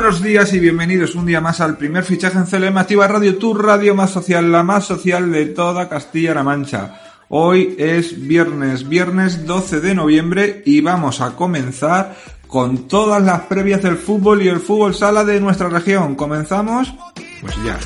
[0.00, 3.96] buenos días y bienvenidos un día más al primer fichaje en CLM Radio, tu radio
[3.96, 7.00] más social, la más social de toda Castilla-La Mancha.
[7.28, 12.14] Hoy es viernes, viernes 12 de noviembre y vamos a comenzar
[12.46, 16.14] con todas las previas del fútbol y el fútbol sala de nuestra región.
[16.14, 16.94] ¿Comenzamos?
[17.40, 17.76] Pues ya.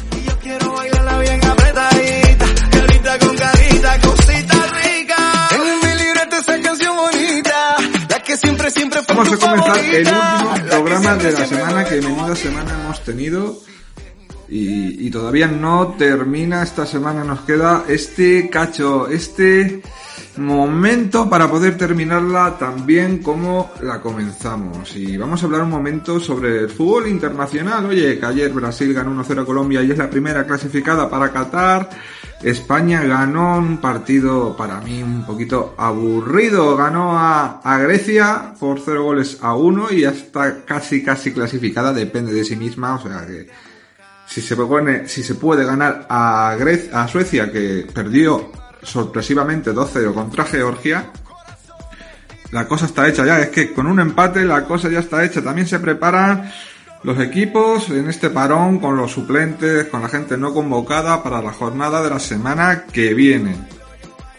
[8.71, 12.79] Siempre, siempre fue Vamos a comenzar el último programa de la semana, que menuda semana
[12.83, 13.59] hemos tenido.
[14.49, 19.83] Y, y todavía no termina esta semana, nos queda este cacho, este
[20.37, 24.95] momento para poder terminarla tan bien como la comenzamos.
[24.97, 27.87] Y vamos a hablar un momento sobre el fútbol internacional.
[27.87, 31.89] Oye, que ayer Brasil ganó 1-0 a Colombia y es la primera clasificada para Qatar.
[32.43, 36.77] España ganó un partido para mí un poquito aburrido.
[36.77, 41.93] Ganó a, Grecia por 0 goles a 1 y ya está casi casi clasificada.
[41.93, 42.97] Depende de sí misma.
[42.97, 43.49] O sea que
[44.27, 48.51] si se pone, si se puede ganar a Grecia, a Suecia que perdió
[48.83, 51.13] sorpresivamente 2-0 contra Georgia,
[52.51, 53.41] la cosa está hecha ya.
[53.41, 55.43] Es que con un empate la cosa ya está hecha.
[55.43, 56.51] También se preparan
[57.03, 61.53] los equipos en este parón con los suplentes, con la gente no convocada para la
[61.53, 63.57] jornada de la semana que viene.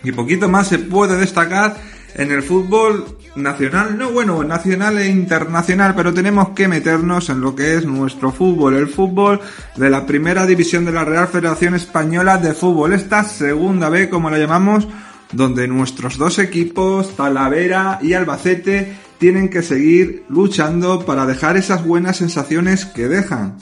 [0.03, 1.75] Y poquito más se puede destacar
[2.15, 7.55] en el fútbol nacional, no bueno, nacional e internacional, pero tenemos que meternos en lo
[7.55, 9.41] que es nuestro fútbol, el fútbol
[9.75, 14.29] de la primera división de la Real Federación Española de Fútbol, esta segunda B como
[14.29, 14.87] la llamamos,
[15.31, 22.17] donde nuestros dos equipos, Talavera y Albacete, tienen que seguir luchando para dejar esas buenas
[22.17, 23.55] sensaciones que dejan.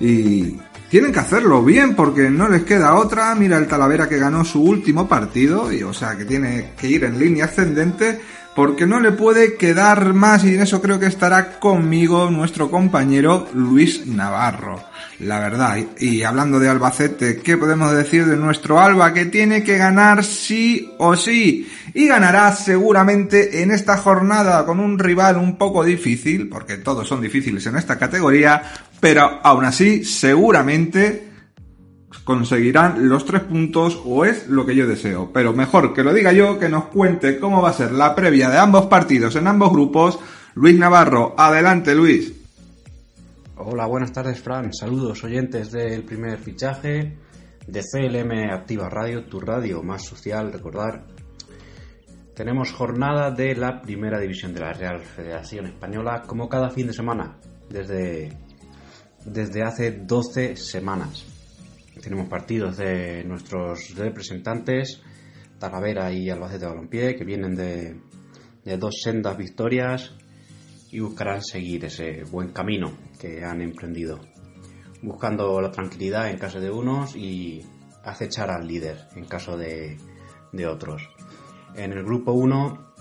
[0.00, 0.56] Y
[0.90, 3.32] tienen que hacerlo bien porque no les queda otra.
[3.36, 7.04] Mira el Talavera que ganó su último partido y o sea que tiene que ir
[7.04, 8.20] en línea ascendente
[8.56, 13.46] porque no le puede quedar más y en eso creo que estará conmigo nuestro compañero
[13.52, 14.82] Luis Navarro.
[15.20, 19.76] La verdad, y, hablando de Albacete, ¿qué podemos decir de nuestro Alba que tiene que
[19.76, 21.70] ganar sí o sí?
[21.92, 27.20] Y ganará seguramente en esta jornada con un rival un poco difícil, porque todos son
[27.20, 28.62] difíciles en esta categoría,
[29.00, 31.25] pero aún así seguramente
[32.24, 35.30] conseguirán los tres puntos o es lo que yo deseo.
[35.32, 38.48] Pero mejor que lo diga yo, que nos cuente cómo va a ser la previa
[38.50, 40.18] de ambos partidos en ambos grupos.
[40.54, 42.32] Luis Navarro, adelante Luis.
[43.56, 44.72] Hola, buenas tardes, Fran.
[44.72, 47.16] Saludos, oyentes del primer fichaje
[47.66, 50.52] de CLM Activa Radio, tu radio más social.
[50.52, 51.04] Recordar,
[52.34, 56.92] tenemos jornada de la primera división de la Real Federación Española, como cada fin de
[56.92, 57.38] semana,
[57.70, 58.30] desde,
[59.24, 61.35] desde hace 12 semanas.
[62.06, 65.02] Tenemos partidos de nuestros representantes,
[65.58, 68.00] Talavera y Albacete Balompié, que vienen de,
[68.64, 70.14] de dos sendas victorias
[70.92, 74.20] y buscarán seguir ese buen camino que han emprendido,
[75.02, 77.66] buscando la tranquilidad en caso de unos y
[78.04, 79.98] acechar al líder en caso de,
[80.52, 81.02] de otros.
[81.74, 82.94] En el grupo 1,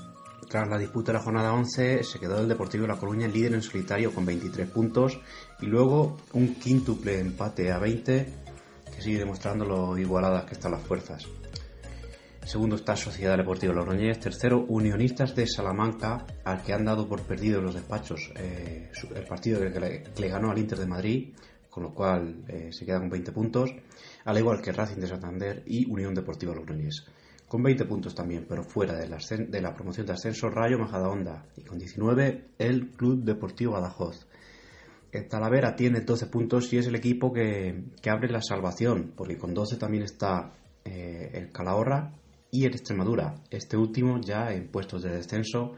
[0.50, 3.54] tras la disputa de la jornada 11, se quedó el Deportivo de La Coruña líder
[3.54, 5.20] en solitario con 23 puntos
[5.62, 8.45] y luego un quíntuple empate a 20
[8.96, 11.28] que sigue demostrando lo igualadas que están las fuerzas.
[12.46, 14.20] Segundo está Sociedad Deportiva Logroñés.
[14.20, 19.26] Tercero, Unionistas de Salamanca, al que han dado por perdido en los despachos eh, el
[19.26, 21.34] partido que le, ganó al Inter de Madrid,
[21.72, 23.72] con lo cual eh, se queda con 20 puntos,
[24.26, 27.06] al igual que Racing de Santander y Unión Deportiva Logroñés.
[27.48, 31.46] Con 20 puntos también, pero fuera de la, de la promoción de ascenso, Rayo Majadahonda.
[31.58, 34.28] Y con 19, el Club Deportivo Badajoz.
[35.24, 39.54] Talavera tiene 12 puntos y es el equipo que, que abre la salvación, porque con
[39.54, 40.54] 12 también está
[40.84, 42.14] eh, el Calahorra
[42.52, 43.36] y el Extremadura.
[43.50, 45.74] Este último ya en puestos de descenso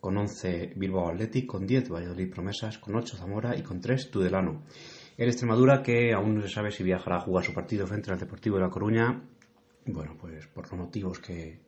[0.00, 4.62] con 11 Bilbao Athletic, con 10 Valladolid Promesas, con 8 Zamora y con 3 Tudelano.
[5.16, 8.18] El Extremadura que aún no se sabe si viajará a jugar su partido frente al
[8.18, 9.22] Deportivo de La Coruña,
[9.86, 11.60] bueno, pues por los motivos que,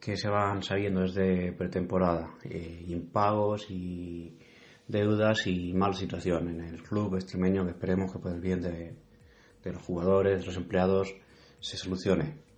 [0.00, 4.38] que se van sabiendo desde pretemporada, eh, impagos y
[4.88, 8.96] deudas y mala situación en el club extremeño que esperemos que por el bien de,
[9.62, 11.14] de los jugadores, de los empleados,
[11.60, 12.48] se solucione.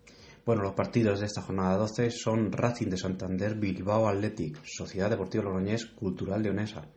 [0.47, 5.45] Bueno, los partidos de esta jornada 12 son Racing de Santander, Bilbao Athletic, Sociedad Deportiva
[5.45, 6.89] Logroñés, Cultural Leonesa,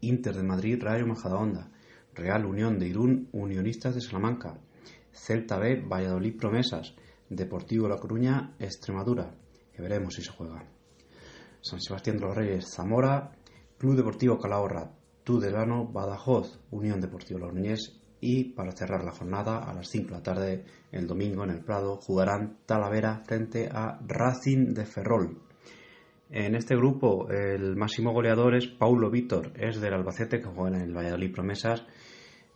[0.00, 1.70] Inter de Madrid, Rayo Majadahonda,
[2.14, 4.58] Real Unión de Irún, Unionistas de Salamanca,
[5.12, 6.94] Celta B, Valladolid Promesas,
[7.28, 9.34] Deportivo La Coruña, Extremadura,
[9.72, 10.64] que veremos si se juega.
[11.60, 13.32] San Sebastián de los Reyes, Zamora,
[13.78, 14.90] Club Deportivo Calahorra,
[15.22, 20.22] Tudelano, Badajoz, Unión Deportiva Logroñés y para cerrar la jornada a las 5 de la
[20.22, 25.38] tarde el domingo en el Prado jugarán Talavera frente a Racing de Ferrol.
[26.30, 30.82] En este grupo el máximo goleador es Paulo Vítor, es del Albacete que juega en
[30.82, 31.86] el Valladolid Promesas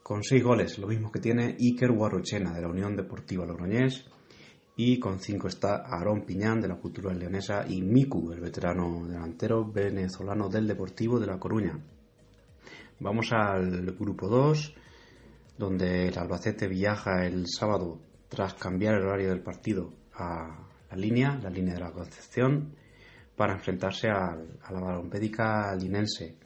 [0.02, 4.08] con 6 goles, lo mismo que tiene Iker Guarrochena de la Unión Deportiva Logroñés
[4.84, 9.64] y con 5 está Aarón Piñán de la Cultura Leonesa y Miku, el veterano delantero
[9.64, 11.78] venezolano del Deportivo de La Coruña.
[12.98, 14.74] Vamos al grupo 2
[15.56, 21.38] donde el Albacete viaja el sábado tras cambiar el horario del partido a la línea,
[21.40, 22.74] la línea de la Concepción,
[23.36, 24.36] para enfrentarse a
[24.72, 26.38] la balompédica linense.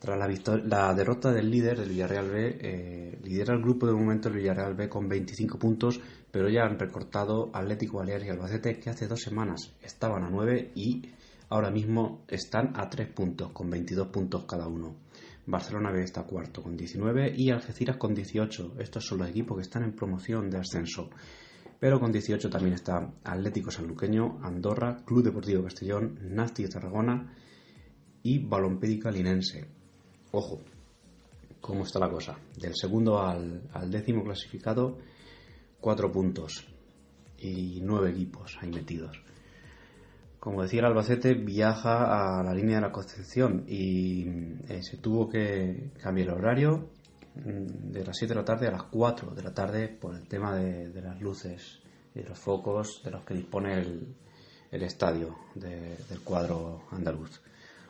[0.00, 0.28] Tras la,
[0.64, 4.74] la, derrota del líder del Villarreal B, eh, lidera el grupo de momento el Villarreal
[4.74, 6.00] B con 25 puntos,
[6.32, 10.72] pero ya han recortado Atlético Baleares y Albacete, que hace dos semanas estaban a 9
[10.74, 11.02] y
[11.50, 14.96] ahora mismo están a 3 puntos, con 22 puntos cada uno.
[15.46, 18.76] Barcelona B está cuarto con 19 y Algeciras con 18.
[18.78, 21.10] Estos son los equipos que están en promoción de ascenso.
[21.78, 27.34] Pero con 18 también está Atlético Sanluqueño, Andorra, Club Deportivo Castellón, Nasti de Tarragona
[28.22, 29.66] y Balompédica Linense.
[30.30, 30.60] Ojo,
[31.60, 32.38] cómo está la cosa.
[32.56, 34.96] Del segundo al, al décimo clasificado,
[35.82, 36.64] cuatro puntos
[37.38, 39.20] y nueve equipos ahí metidos.
[40.38, 44.26] Como decía el Albacete, viaja a la línea de la Concepción y
[44.68, 46.88] eh, se tuvo que cambiar el horario
[47.34, 50.26] mm, de las 7 de la tarde a las 4 de la tarde por el
[50.28, 51.80] tema de, las luces
[52.14, 54.16] y los focos de los que dispone el,
[54.70, 57.42] estadio del cuadro andaluz.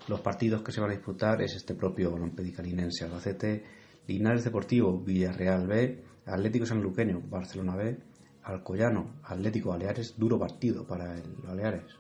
[0.09, 3.65] Los partidos que se van a disputar es este propio Lompedicalinense Albacete,
[4.09, 7.99] Linares Deportivo, Villarreal B, Atlético Sanluqueño, Barcelona B,
[8.45, 11.97] Alcoyano, Atlético Baleares, duro partido para el Baleares.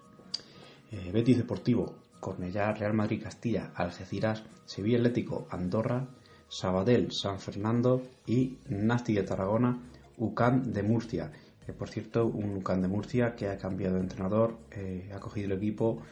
[0.91, 6.09] Eh, Betis Deportivo, Cornellá, Real Madrid Castilla, Algeciras, Sevilla Atlético, Andorra,
[6.49, 9.83] Sabadell, San Fernando y Nasti de Tarragona,
[10.19, 11.33] UCAM de Murcia.
[11.65, 15.47] Que por cierto, un UCAM de Murcia que ha cambiado de entrenador, eh, ha cogido
[15.47, 16.03] el equipo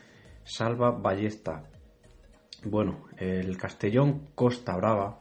[0.45, 1.65] Salva Ballesta.
[2.65, 5.21] Bueno, el Castellón Costa Brava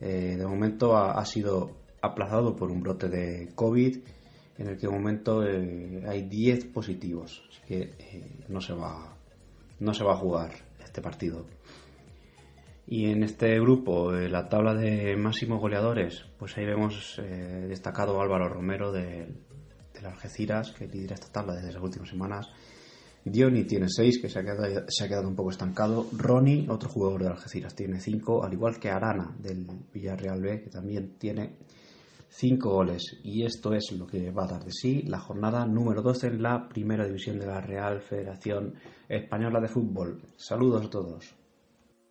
[0.00, 3.98] eh, de momento ha, sido aplazado por un brote de COVID
[4.58, 9.16] en el que de momento hay 10 positivos que eh, no, se va,
[9.78, 10.50] no se va a jugar
[10.82, 11.46] este partido.
[12.86, 18.20] Y en este grupo, en la tabla de máximos goleadores, pues ahí vemos eh, destacado
[18.20, 19.28] Álvaro Romero de,
[19.94, 22.48] de las Algeciras, que lidera esta tabla desde las últimas semanas.
[23.24, 26.06] Diony tiene 6, que se ha, quedado, se ha quedado un poco estancado.
[26.16, 30.70] Ronnie, otro jugador de Algeciras, tiene 5, al igual que Arana del Villarreal B, que
[30.70, 31.56] también tiene
[32.30, 33.18] 5 goles.
[33.24, 36.42] Y esto es lo que va a dar de sí la jornada número 12 en
[36.42, 38.74] la primera división de la Real Federación
[39.08, 40.22] Española de Fútbol.
[40.36, 41.39] Saludos a todos.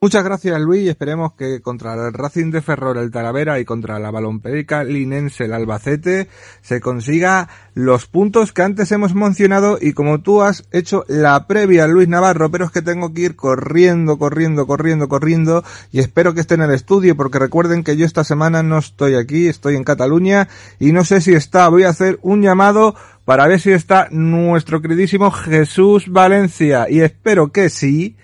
[0.02, 4.00] Muchas gracias Luis y esperemos que contra el Racing de Ferrol el Talavera y contra
[4.00, 6.30] la Balompédica Linense el Albacete
[6.62, 11.86] se consiga los puntos que antes hemos mencionado y como tú has hecho la previa
[11.86, 16.40] Luis Navarro, pero es que tengo que ir corriendo, corriendo, corriendo, corriendo y espero que
[16.40, 19.84] esté en el estudio porque recuerden que yo esta semana no estoy aquí, estoy en
[19.84, 20.48] Cataluña
[20.80, 22.96] y no sé si está, voy a hacer un llamado
[23.26, 28.16] para ver si está nuestro queridísimo Jesús Valencia y espero que sí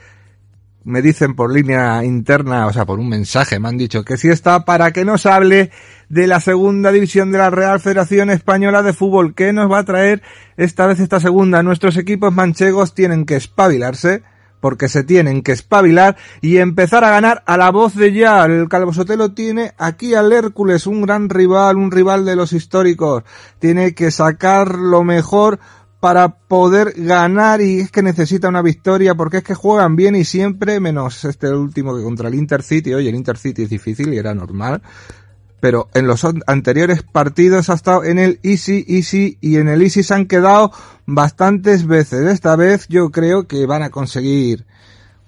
[0.85, 4.29] me dicen por línea interna, o sea, por un mensaje, me han dicho que sí
[4.29, 5.71] está para que nos hable
[6.09, 9.33] de la segunda división de la Real Federación Española de Fútbol.
[9.33, 10.21] ¿Qué nos va a traer
[10.57, 11.63] esta vez esta segunda?
[11.63, 14.21] Nuestros equipos manchegos tienen que espabilarse,
[14.59, 18.45] porque se tienen que espabilar y empezar a ganar a la voz de ya.
[18.45, 23.23] El Calvo Sotelo tiene aquí al Hércules, un gran rival, un rival de los históricos.
[23.57, 25.59] Tiene que sacar lo mejor
[25.99, 30.23] para poder ganar y es que necesita una victoria porque es que juegan bien y
[30.23, 32.93] siempre menos este último que contra el Intercity.
[32.93, 34.81] Oye, el Intercity es difícil y era normal.
[35.59, 40.03] Pero en los anteriores partidos ha estado en el Easy, Easy y en el Easy
[40.03, 40.71] se han quedado
[41.07, 42.27] bastantes veces.
[42.27, 44.65] Esta vez yo creo que van a conseguir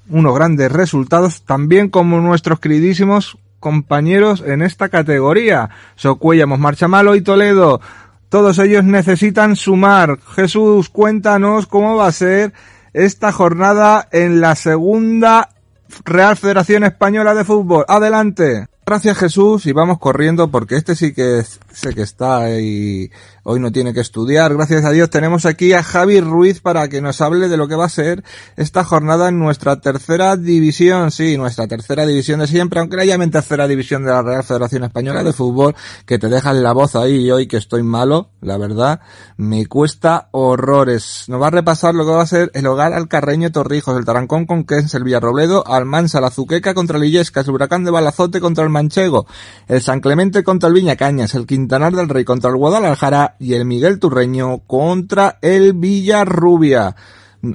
[0.10, 5.70] unos grandes resultados también como nuestros queridísimos compañeros en esta categoría.
[5.96, 7.82] Socuellamos, Marchamalo y Toledo
[8.30, 10.20] todos ellos necesitan sumar.
[10.36, 12.54] Jesús, cuéntanos cómo va a ser
[12.94, 15.50] esta jornada en la segunda
[16.04, 17.86] Real Federación Española de Fútbol.
[17.88, 18.68] Adelante.
[18.86, 21.44] Gracias Jesús y vamos corriendo porque este sí que
[21.78, 23.12] sé que está y
[23.44, 24.54] hoy no tiene que estudiar.
[24.56, 27.76] Gracias a Dios tenemos aquí a Javi Ruiz para que nos hable de lo que
[27.76, 28.24] va a ser
[28.56, 31.12] esta jornada en nuestra tercera división.
[31.12, 34.86] Sí, nuestra tercera división de siempre, aunque la llamen tercera división de la Real Federación
[34.86, 38.58] Española de Fútbol, que te dejan la voz ahí y hoy que estoy malo, la
[38.58, 39.02] verdad,
[39.38, 41.26] me cuesta horrores.
[41.28, 44.06] Nos va a repasar lo que va a ser el hogar al Carreño Torrijos, el
[44.06, 48.42] Tarancón con Kens, el Villarrobledo, Almansa, la Zuqueca contra el Illesca, el Huracán de Balazote
[48.42, 49.28] contra el Manchego,
[49.68, 53.54] el San Clemente contra el Viña Cañas, el Quintanar del Rey contra el Guadalajara y
[53.54, 56.96] el Miguel Turreño contra el Villarrubia.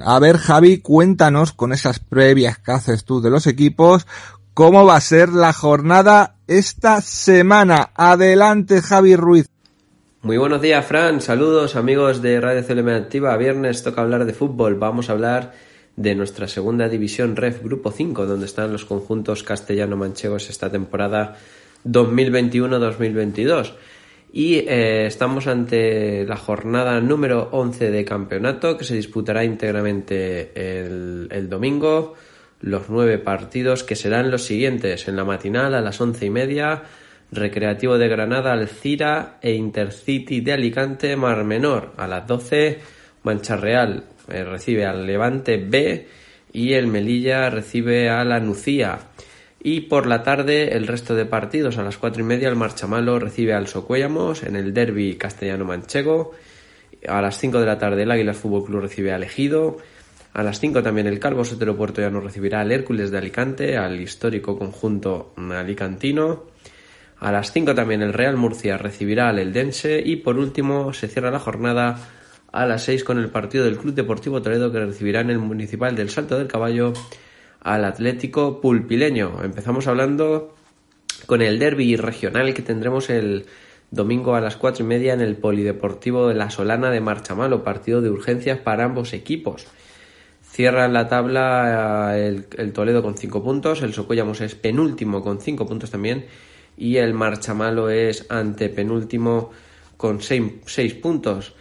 [0.05, 4.05] A ver, Javi, cuéntanos con esas previas que haces tú de los equipos,
[4.53, 7.89] cómo va a ser la jornada esta semana.
[7.95, 9.47] Adelante, Javi Ruiz.
[10.21, 11.19] Muy buenos días, Fran.
[11.19, 13.35] Saludos, amigos de Radio CLM Activa.
[13.35, 14.75] Viernes toca hablar de fútbol.
[14.75, 15.53] Vamos a hablar
[15.95, 21.35] de nuestra segunda división REF Grupo 5, donde están los conjuntos castellano-manchegos esta temporada
[21.83, 23.73] 2021-2022.
[24.35, 31.47] Y eh, estamos ante la jornada número 11 de campeonato que se disputará íntegramente el,
[31.47, 32.15] domingo.
[32.59, 35.07] Los nueve partidos que serán los siguientes.
[35.07, 36.81] En la matinal a las once y media,
[37.31, 41.93] Recreativo de Granada, Alcira e Intercity de Alicante, Mar Menor.
[41.97, 42.79] A las 12,
[43.21, 46.07] Mancha Real eh, recibe al Levante B
[46.53, 48.97] y el Melilla recibe a la Nucía.
[49.65, 53.17] Y por la tarde, el resto de partidos a las cuatro y media, el Marchamalo
[53.17, 56.31] recibe al Socuellamos en el derby castellano-manchego.
[57.07, 59.77] A las 5 de la tarde, el Águilas Fútbol Club recibe al Ejido.
[60.33, 64.01] A las 5 también el Calvo Sotero Puerto Llano recibirá al Hércules de Alicante, al
[64.01, 66.43] histórico conjunto alicantino.
[67.19, 71.31] A las 5 también el Real Murcia recibirá al Eldense y por último se cierra
[71.31, 71.99] la jornada
[72.51, 75.95] a las 6 con el partido del Club Deportivo Toledo que recibirá en el Municipal
[75.95, 76.91] del Salto del Caballo
[77.63, 79.43] al Atlético Pulpileño.
[79.43, 80.53] Empezamos hablando
[81.25, 83.45] con el derby regional que tendremos el
[83.91, 88.01] domingo a las cuatro y media en el Polideportivo de la Solana de Marchamalo, partido
[88.01, 89.67] de urgencias para ambos equipos.
[90.41, 95.65] Cierra la tabla el, el Toledo con cinco puntos, el Socuellamos es penúltimo con cinco
[95.65, 96.25] puntos también
[96.77, 99.51] y el Marchamalo es antepenúltimo
[99.97, 101.55] con seis, puntos.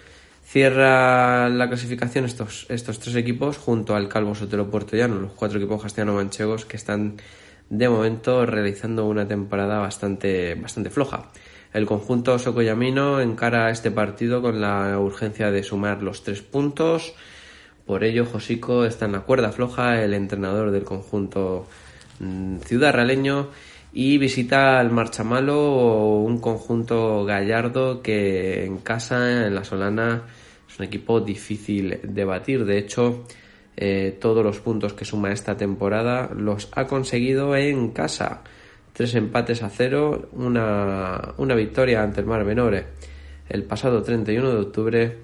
[0.52, 5.80] Cierra la clasificación estos, estos tres equipos junto al Calvo Sotero Puertollano, los cuatro equipos
[5.80, 7.16] castellano-manchegos que están
[7.70, 11.30] de momento realizando una temporada bastante, bastante floja.
[11.72, 17.14] El conjunto socoyamino encara este partido con la urgencia de sumar los tres puntos.
[17.86, 21.66] Por ello, Josico está en la cuerda floja, el entrenador del conjunto
[22.20, 23.48] mm, ciudad raleño
[23.94, 30.24] y visita al Marchamalo, un conjunto gallardo que en casa, en la Solana,
[30.72, 32.64] es un equipo difícil de batir.
[32.64, 33.24] De hecho,
[33.76, 38.42] eh, todos los puntos que suma esta temporada los ha conseguido en casa.
[38.92, 42.86] Tres empates a cero, una, una victoria ante el Mar Menore
[43.48, 45.16] el pasado 31 de octubre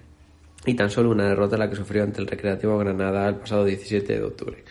[0.66, 4.18] y tan solo una derrota la que sufrió ante el Recreativo Granada el pasado 17
[4.18, 4.64] de octubre.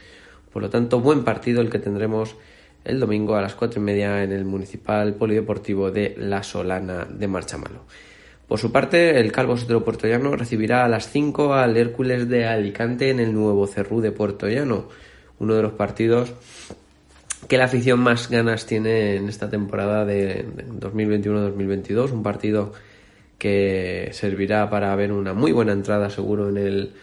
[0.54, 2.36] Por lo tanto, buen partido el que tendremos
[2.86, 7.28] el domingo a las cuatro y media en el Municipal Polideportivo de La Solana de
[7.28, 7.86] Marchamalo.
[8.48, 9.84] Por su parte, el Calvo Sotero
[10.36, 14.88] recibirá a las 5 al Hércules de Alicante en el nuevo Cerrú de Puertollano,
[15.40, 16.34] uno de los partidos
[17.48, 20.46] que la afición más ganas tiene en esta temporada de
[20.80, 22.74] 2021-2022, un partido
[23.38, 26.94] que servirá para ver una muy buena entrada seguro en el,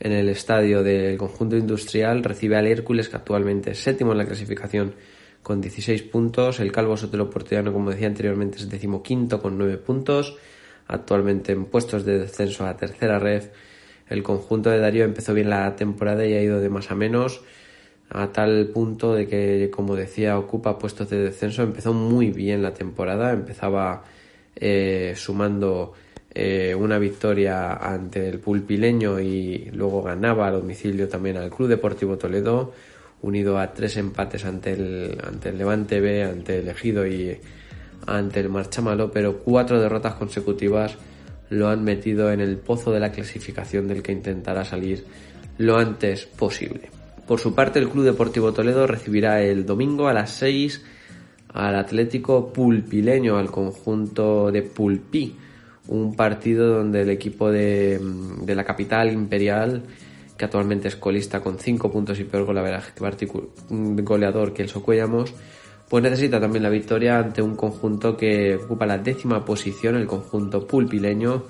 [0.00, 4.26] en el estadio del conjunto industrial, recibe al Hércules que actualmente es séptimo en la
[4.26, 4.94] clasificación
[5.42, 6.60] con 16 puntos.
[6.60, 10.36] El Calvo Sotelo Portellano, como decía anteriormente, es decimoquinto con 9 puntos.
[10.88, 13.44] Actualmente en puestos de descenso a tercera red.
[14.08, 17.42] El conjunto de Darío empezó bien la temporada y ha ido de más a menos.
[18.10, 21.62] A tal punto de que, como decía, ocupa puestos de descenso.
[21.62, 23.32] Empezó muy bien la temporada.
[23.32, 24.04] Empezaba
[24.56, 25.94] eh, sumando
[26.34, 32.18] eh, una victoria ante el pulpileño y luego ganaba a domicilio también al Club Deportivo
[32.18, 32.72] Toledo
[33.22, 37.38] unido a tres empates ante el, ante el Levante B, ante el Ejido y
[38.06, 40.96] ante el Marchamalo, pero cuatro derrotas consecutivas
[41.50, 45.04] lo han metido en el pozo de la clasificación del que intentará salir
[45.58, 46.90] lo antes posible.
[47.26, 50.82] Por su parte, el Club Deportivo Toledo recibirá el domingo a las 6
[51.52, 55.36] al Atlético Pulpileño, al conjunto de Pulpí,
[55.88, 58.00] un partido donde el equipo de,
[58.46, 59.82] la capital imperial
[60.36, 62.46] que actualmente es colista con 5 puntos y peor
[63.66, 65.34] goleador que el Socuellamos,
[65.92, 70.66] pues necesita también la victoria ante un conjunto que ocupa la décima posición, el conjunto
[70.66, 71.44] pulpileño,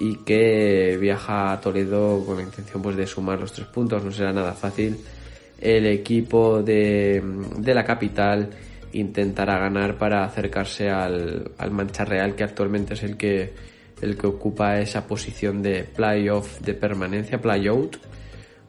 [0.00, 4.10] y que viaja a Toledo con la intención pues, de sumar los tres puntos, no
[4.10, 4.96] será nada fácil.
[5.60, 7.22] El equipo de,
[7.58, 8.48] de la capital
[8.94, 13.52] intentará ganar para acercarse al, al Mancha Real que actualmente es el que
[14.00, 17.98] el que ocupa esa posición de playoff de permanencia, playout.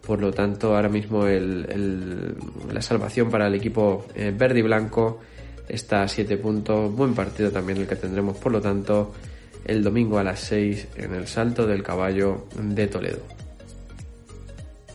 [0.07, 5.19] Por lo tanto, ahora mismo la salvación para el equipo eh, verde y blanco
[5.67, 6.95] está a 7 puntos.
[6.95, 9.11] Buen partido también el que tendremos, por lo tanto,
[9.65, 13.19] el domingo a las 6 en el Salto del Caballo de Toledo.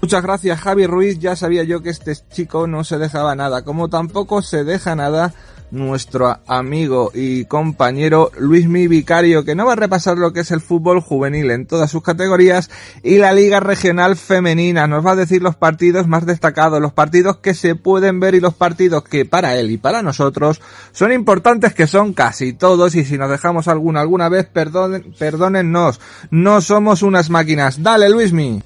[0.00, 3.90] Muchas gracias Javi Ruiz, ya sabía yo que este chico no se dejaba nada, como
[3.90, 5.34] tampoco se deja nada
[5.72, 10.50] nuestro amigo y compañero Luis Mi Vicario, que no va a repasar lo que es
[10.50, 12.70] el fútbol juvenil en todas sus categorías
[13.02, 14.86] y la Liga Regional Femenina.
[14.86, 18.40] Nos va a decir los partidos más destacados, los partidos que se pueden ver y
[18.40, 20.60] los partidos que para él y para nosotros
[20.92, 22.94] son importantes, que son casi todos.
[22.94, 26.00] Y si nos dejamos alguna alguna vez, perdonen, perdónennos,
[26.30, 27.82] no somos unas máquinas.
[27.82, 28.62] Dale, Luismi.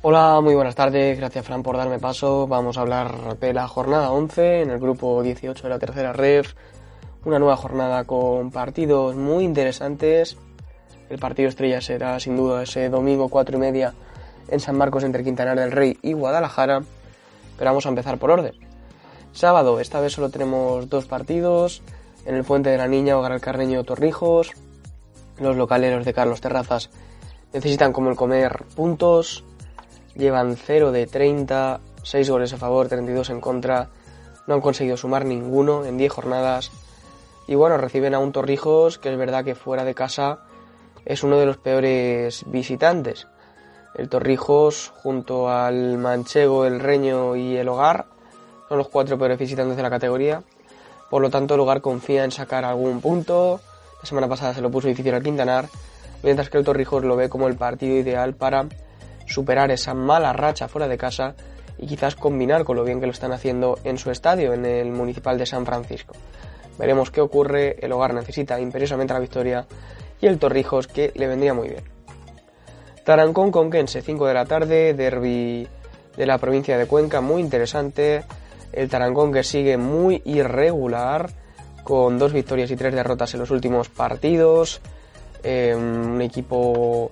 [0.00, 1.18] Hola, muy buenas tardes.
[1.18, 2.46] Gracias, Fran, por darme paso.
[2.46, 6.54] Vamos a hablar de la jornada 11 en el grupo 18 de la tercera ref.
[7.24, 10.36] Una nueva jornada con partidos muy interesantes.
[11.10, 13.92] El partido estrella será sin duda ese domingo 4 y media
[14.46, 16.82] en San Marcos entre Quintanar del Rey y Guadalajara.
[17.58, 18.54] Pero vamos a empezar por orden.
[19.32, 21.82] Sábado, esta vez solo tenemos dos partidos.
[22.24, 24.52] En el Puente de la Niña, Hogar el Carreño Torrijos.
[25.40, 26.88] Los localeros de Carlos Terrazas
[27.52, 29.42] necesitan como el comer puntos
[30.18, 33.88] llevan 0 de 30, 6 goles a favor, 32 en contra,
[34.46, 36.70] no han conseguido sumar ninguno en 10 jornadas.
[37.46, 40.40] Y bueno, reciben a un Torrijos que es verdad que fuera de casa
[41.06, 43.26] es uno de los peores visitantes.
[43.94, 48.06] El Torrijos junto al Manchego, el Reño y el Hogar
[48.68, 50.42] son los cuatro peores visitantes de la categoría.
[51.08, 53.60] Por lo tanto, el Hogar confía en sacar algún punto.
[54.02, 55.68] La semana pasada se lo puso difícil al Quintanar,
[56.22, 58.66] mientras que el Torrijos lo ve como el partido ideal para
[59.28, 61.34] superar esa mala racha fuera de casa
[61.78, 64.90] y quizás combinar con lo bien que lo están haciendo en su estadio, en el
[64.90, 66.14] Municipal de San Francisco.
[66.78, 69.66] Veremos qué ocurre, el hogar necesita imperiosamente la victoria
[70.20, 71.84] y el Torrijos que le vendría muy bien.
[73.04, 75.66] Tarancón Conquense, 5 de la tarde, derby
[76.16, 78.24] de la provincia de Cuenca, muy interesante.
[78.72, 81.30] El Tarancón que sigue muy irregular,
[81.84, 84.80] con dos victorias y tres derrotas en los últimos partidos.
[85.42, 87.10] Eh, un equipo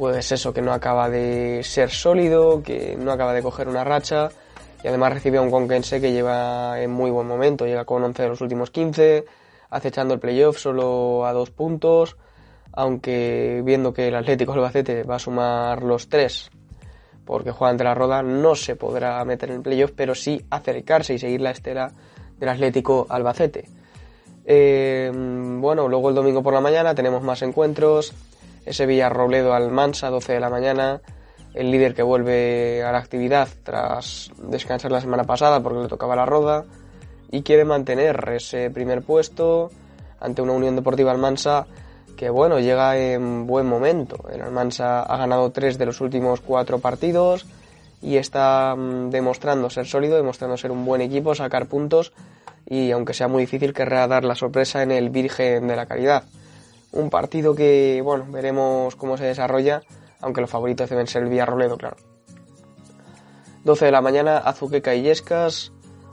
[0.00, 4.30] pues eso, que no acaba de ser sólido, que no acaba de coger una racha
[4.82, 8.22] y además recibe a un Conquense que lleva en muy buen momento, llega con 11
[8.22, 9.26] de los últimos 15,
[9.68, 12.16] acechando el playoff solo a dos puntos,
[12.72, 16.50] aunque viendo que el Atlético Albacete va a sumar los tres
[17.26, 21.12] porque juega ante la Roda, no se podrá meter en el playoff, pero sí acercarse
[21.12, 21.92] y seguir la estela
[22.38, 23.68] del Atlético Albacete.
[24.46, 28.14] Eh, bueno, luego el domingo por la mañana tenemos más encuentros,
[28.64, 31.00] ese Villarrobledo al Mansa, 12 de la mañana,
[31.54, 36.14] el líder que vuelve a la actividad tras descansar la semana pasada porque le tocaba
[36.16, 36.64] la roda
[37.30, 39.70] y quiere mantener ese primer puesto
[40.20, 41.66] ante una Unión Deportiva Almansa
[42.16, 44.28] que bueno, llega en buen momento.
[44.30, 47.46] El Almansa ha ganado tres de los últimos cuatro partidos
[48.02, 52.12] y está mm, demostrando ser sólido, demostrando ser un buen equipo, sacar puntos
[52.66, 56.24] y aunque sea muy difícil querrá dar la sorpresa en el Virgen de la Caridad.
[56.92, 59.82] Un partido que, bueno, veremos cómo se desarrolla,
[60.20, 61.96] aunque los favoritos deben ser el Villarroledo, claro.
[63.64, 65.72] 12 de la mañana, Azuqueca y Yescas.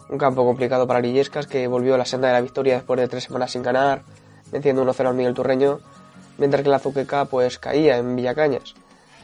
[0.10, 3.08] Un campo complicado para Illescas que volvió a la senda de la victoria después de
[3.08, 4.04] tres semanas sin ganar,
[4.52, 5.80] venciendo 1-0 al Miguel Turreño,
[6.38, 8.76] mientras que la Azuqueca pues caía en Villacañas.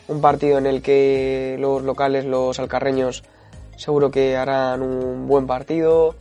[0.07, 3.23] Un partido en el que los locales, los alcarreños,
[3.77, 6.15] seguro que harán un buen partido.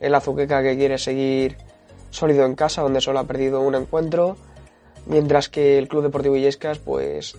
[0.00, 1.56] El Azuqueca que quiere seguir
[2.10, 4.36] sólido en casa, donde solo ha perdido un encuentro
[5.06, 7.36] mientras que el Club Deportivo Illescas pues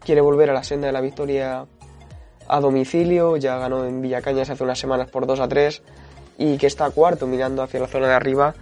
[0.00, 1.66] quiere volver a la senda de la victoria
[2.46, 5.82] a domicilio, ya ganó en Villacañas hace unas semanas por 2 a 3
[6.38, 8.54] y que está cuarto mirando hacia la zona de arriba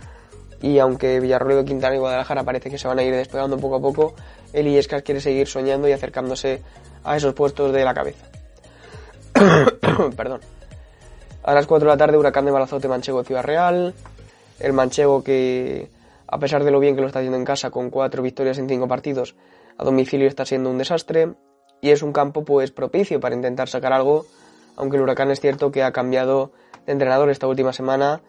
[0.62, 3.80] y aunque Villarroel, Quintana y Guadalajara parece que se van a ir despegando poco a
[3.80, 4.14] poco,
[4.52, 6.62] el Illescas quiere seguir soñando y acercándose
[7.02, 8.24] a esos puestos de la cabeza.
[10.16, 10.40] Perdón.
[11.42, 13.92] A las 4 de la tarde, Huracán de Balazote Manchego Ciudad Real.
[14.60, 15.88] El Manchego que
[16.33, 18.66] a pesar de lo bien que lo está haciendo en casa con cuatro victorias en
[18.66, 19.37] cinco partidos,
[19.77, 21.35] a domicilio está siendo un desastre
[21.83, 24.25] y es un campo pues propicio para intentar sacar algo,
[24.77, 26.51] aunque el huracán es cierto que ha cambiado
[26.87, 28.23] de entrenador esta última semana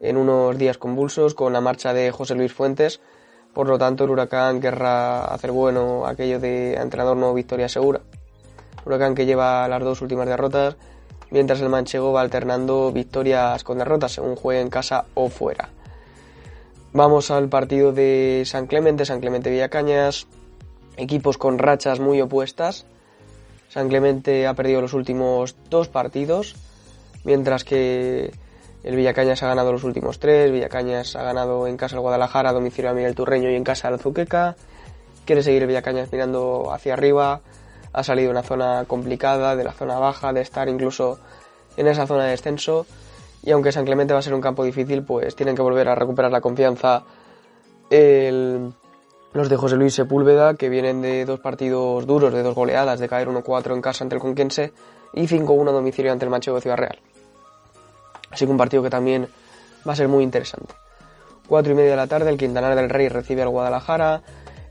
[0.00, 3.02] en unos días convulsos con la marcha de José Luis Fuentes,
[3.52, 8.00] por lo tanto el huracán querrá hacer bueno aquello de entrenador no victoria segura.
[8.86, 10.76] huracán que lleva las dos últimas derrotas,
[11.30, 15.68] mientras el manchego va alternando victorias con derrotas según juegue en casa o fuera.
[16.92, 20.26] Vamos al partido de San Clemente, San Clemente Villacañas,
[20.96, 22.84] equipos con rachas muy opuestas.
[23.68, 26.56] San Clemente ha perdido los últimos dos partidos,
[27.22, 28.32] mientras que
[28.82, 32.90] El Villacañas ha ganado los últimos tres, Villacañas ha ganado en casa al Guadalajara, domicilio
[32.90, 34.56] a Miguel Turreño y en casa al Azuqueca.
[35.26, 37.40] Quiere seguir el Villacañas mirando hacia arriba,
[37.92, 41.20] ha salido de una zona complicada, de la zona baja, de estar incluso
[41.76, 42.84] en esa zona de descenso.
[43.42, 45.94] Y aunque San Clemente va a ser un campo difícil, pues tienen que volver a
[45.94, 47.04] recuperar la confianza
[47.90, 53.08] los de José Luis Sepúlveda, que vienen de dos partidos duros, de dos goleadas, de
[53.08, 54.72] caer 1-4 en casa ante el Conquense
[55.12, 56.98] y 5-1 a domicilio ante el Manchego de Ciudad Real.
[58.30, 59.28] Así que un partido que también
[59.86, 60.74] va a ser muy interesante.
[61.48, 64.22] Cuatro y media de la tarde, el Quintanar del Rey recibe al Guadalajara,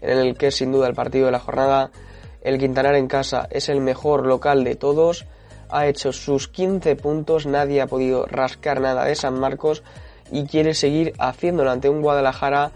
[0.02, 1.92] en el que es sin duda el partido de la jornada.
[2.42, 5.26] El Quintanar en casa es el mejor local de todos,
[5.70, 9.84] ha hecho sus 15 puntos, nadie ha podido rascar nada de San Marcos
[10.32, 12.72] y quiere seguir haciéndolo ante un Guadalajara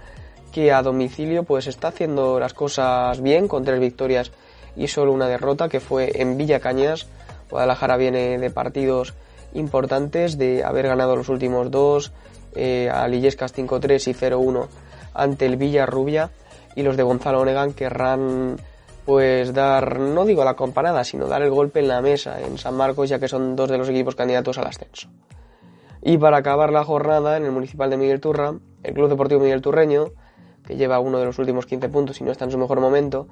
[0.52, 4.32] que a domicilio pues está haciendo las cosas bien con tres victorias
[4.76, 7.08] y solo una derrota que fue en Villa Cañas.
[7.50, 9.14] Guadalajara viene de partidos
[9.54, 12.12] importantes de haber ganado los últimos dos
[12.56, 14.68] eh, a Lillescas 5-3 y 0-1
[15.14, 16.30] ante el Villarrubia
[16.76, 18.58] y los de Gonzalo Onegan querrán
[19.06, 22.76] pues dar, no digo la comparada, sino dar el golpe en la mesa en San
[22.76, 25.10] Marcos ya que son dos de los equipos candidatos al ascenso.
[26.02, 29.62] Y para acabar la jornada en el municipal de Miguel Turra, el Club Deportivo Miguel
[29.62, 30.12] Turreño
[30.66, 33.28] que lleva uno de los últimos 15 puntos y no está en su mejor momento,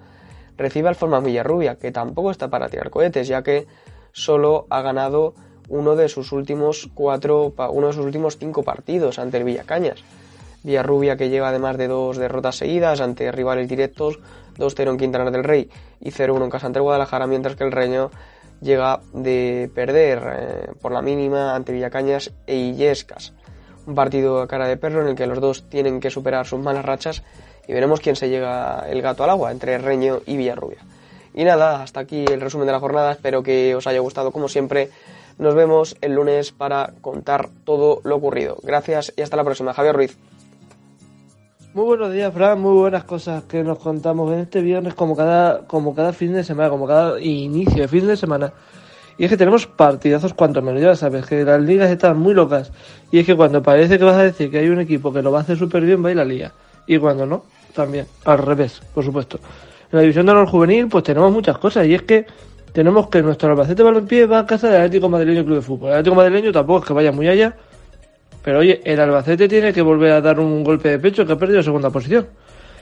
[0.58, 3.68] recibe al Forma Villarrubia, que tampoco está para tirar cohetes, ya que
[4.12, 5.34] solo ha ganado
[5.70, 10.04] uno de sus últimos cuatro, uno de sus últimos cinco partidos ante el Villacañas.
[10.64, 14.20] Villarrubia que lleva además de dos derrotas seguidas ante rivales directos,
[14.58, 18.12] 2-0 en Quintana del Rey y 0-1 en casa ante Guadalajara, mientras que el Reño
[18.62, 23.34] llega de perder eh, por la mínima ante Villacañas e Illescas
[23.86, 26.60] un partido a cara de perro en el que los dos tienen que superar sus
[26.60, 27.24] malas rachas
[27.68, 30.80] y veremos quién se llega el gato al agua entre Reño y Villarrubia.
[31.34, 34.50] Y nada, hasta aquí el resumen de la jornada, espero que os haya gustado como
[34.50, 34.90] siempre.
[35.38, 38.58] Nos vemos el lunes para contar todo lo ocurrido.
[38.64, 39.74] Gracias y hasta la próxima.
[39.74, 40.18] Javier Ruiz.
[41.74, 42.60] Muy buenos días, Fran.
[42.60, 46.44] Muy buenas cosas que nos contamos en este viernes, como cada, como cada fin de
[46.44, 48.52] semana, como cada inicio de fin de semana.
[49.18, 52.74] Y es que tenemos partidazos cuanto menos, ya sabes, que las ligas están muy locas.
[53.10, 55.32] Y es que cuando parece que vas a decir que hay un equipo que lo
[55.32, 56.52] va a hacer súper bien, va ir la liga.
[56.88, 58.06] Y cuando no, también.
[58.26, 59.40] Al revés, por supuesto.
[59.94, 61.88] En la división de honor juvenil, pues tenemos muchas cosas.
[61.88, 62.26] Y es que
[62.74, 65.88] tenemos que nuestro Albacete Balompié va a casa del Atlético Madrileño Club de Fútbol.
[65.88, 67.56] El Atlético Madrileño tampoco es que vaya muy allá.
[68.44, 71.38] Pero oye, el Albacete tiene que volver a dar un golpe de pecho que ha
[71.38, 72.28] perdido segunda posición.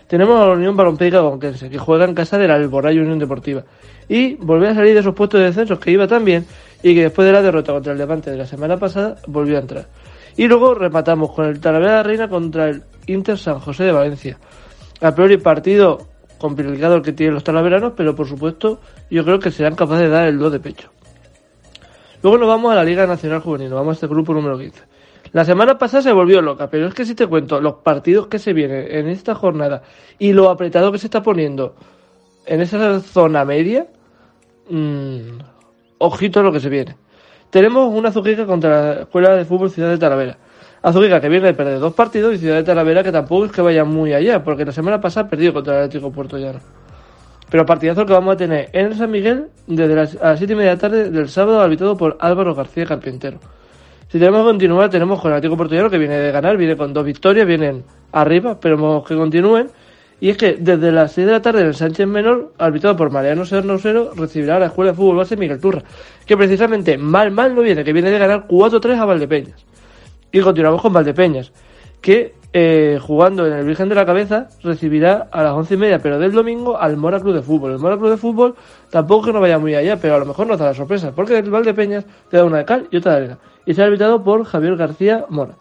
[0.08, 3.64] Tenemos a la Unión Balompié Gonquense, que juega en casa del Alboraya Unión Deportiva
[4.08, 6.46] y volvió a salir de esos puestos de descensos que iba tan bien
[6.82, 9.62] y que después de la derrota contra el Levante de la semana pasada volvió a
[9.62, 9.86] entrar.
[10.36, 14.40] Y luego rematamos con el Talavera de Reina contra el Inter San José de Valencia.
[15.02, 16.08] A priori partido
[16.40, 18.80] complicado que tienen los talaveranos, pero por supuesto
[19.12, 20.90] yo creo que serán capaces de dar el do de pecho.
[22.24, 24.82] Luego nos vamos a la Liga Nacional Juvenil, nos vamos a este grupo número 15.
[25.32, 28.40] La semana pasada se volvió loca, pero es que si te cuento los partidos que
[28.40, 29.84] se vienen en esta jornada
[30.18, 31.76] y lo apretado que se está poniendo
[32.48, 33.88] en esa zona media,
[34.70, 35.38] mmm,
[36.00, 36.96] ojito a lo que se viene.
[37.52, 40.38] Tenemos una Azuquica contra la Escuela de Fútbol Ciudad de Talavera.
[40.82, 43.62] Azuquica que viene de perder dos partidos y Ciudad de Talavera que tampoco es que
[43.62, 46.60] vaya muy allá, porque la semana pasada perdió contra el Atlético Puerto Llano.
[47.52, 50.56] Pero partidazo que vamos a tener en San Miguel desde las, a las 7 y
[50.56, 53.40] media de la tarde del sábado, habitado por Álvaro García Carpintero.
[54.12, 56.92] Si tenemos que continuar, tenemos con el Atlético Llano que viene de ganar, viene con
[56.94, 59.70] dos victorias, vienen arriba, esperemos que continúen.
[60.20, 63.12] Y es que desde las 6 de la tarde en el Sánchez Menor, arbitrado por
[63.12, 65.84] Mariano Sernosero, recibirá a la Escuela de Fútbol Base Miguel Turra,
[66.26, 69.64] que precisamente mal, mal no viene, que viene de ganar 4-3 a Valdepeñas.
[70.32, 71.54] Y continuamos con Valdepeñas,
[72.02, 76.00] que eh, jugando en el Virgen de la Cabeza recibirá a las once y media,
[76.00, 77.74] pero del domingo, al Mora Club de Fútbol.
[77.74, 78.56] El Mora Club de Fútbol
[78.90, 81.38] tampoco que no vaya muy allá, pero a lo mejor nos da la sorpresa, porque
[81.38, 83.38] el Valdepeñas te da una de cal y otra de arena.
[83.66, 85.54] Y será arbitrado por Javier García Mora.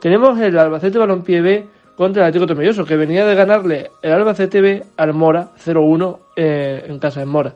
[0.00, 4.60] Tenemos el Albacete Balompié B contra el Atlético Tomelloso, que venía de ganarle el Albacete
[4.62, 7.52] B al Mora 0-1 eh, en casa de Mora.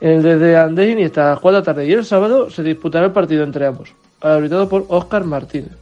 [0.00, 3.06] El desde Andés y hasta las 4 de la tarde y el sábado se disputará
[3.06, 5.72] el partido entre ambos, arbitrado por Óscar Martínez.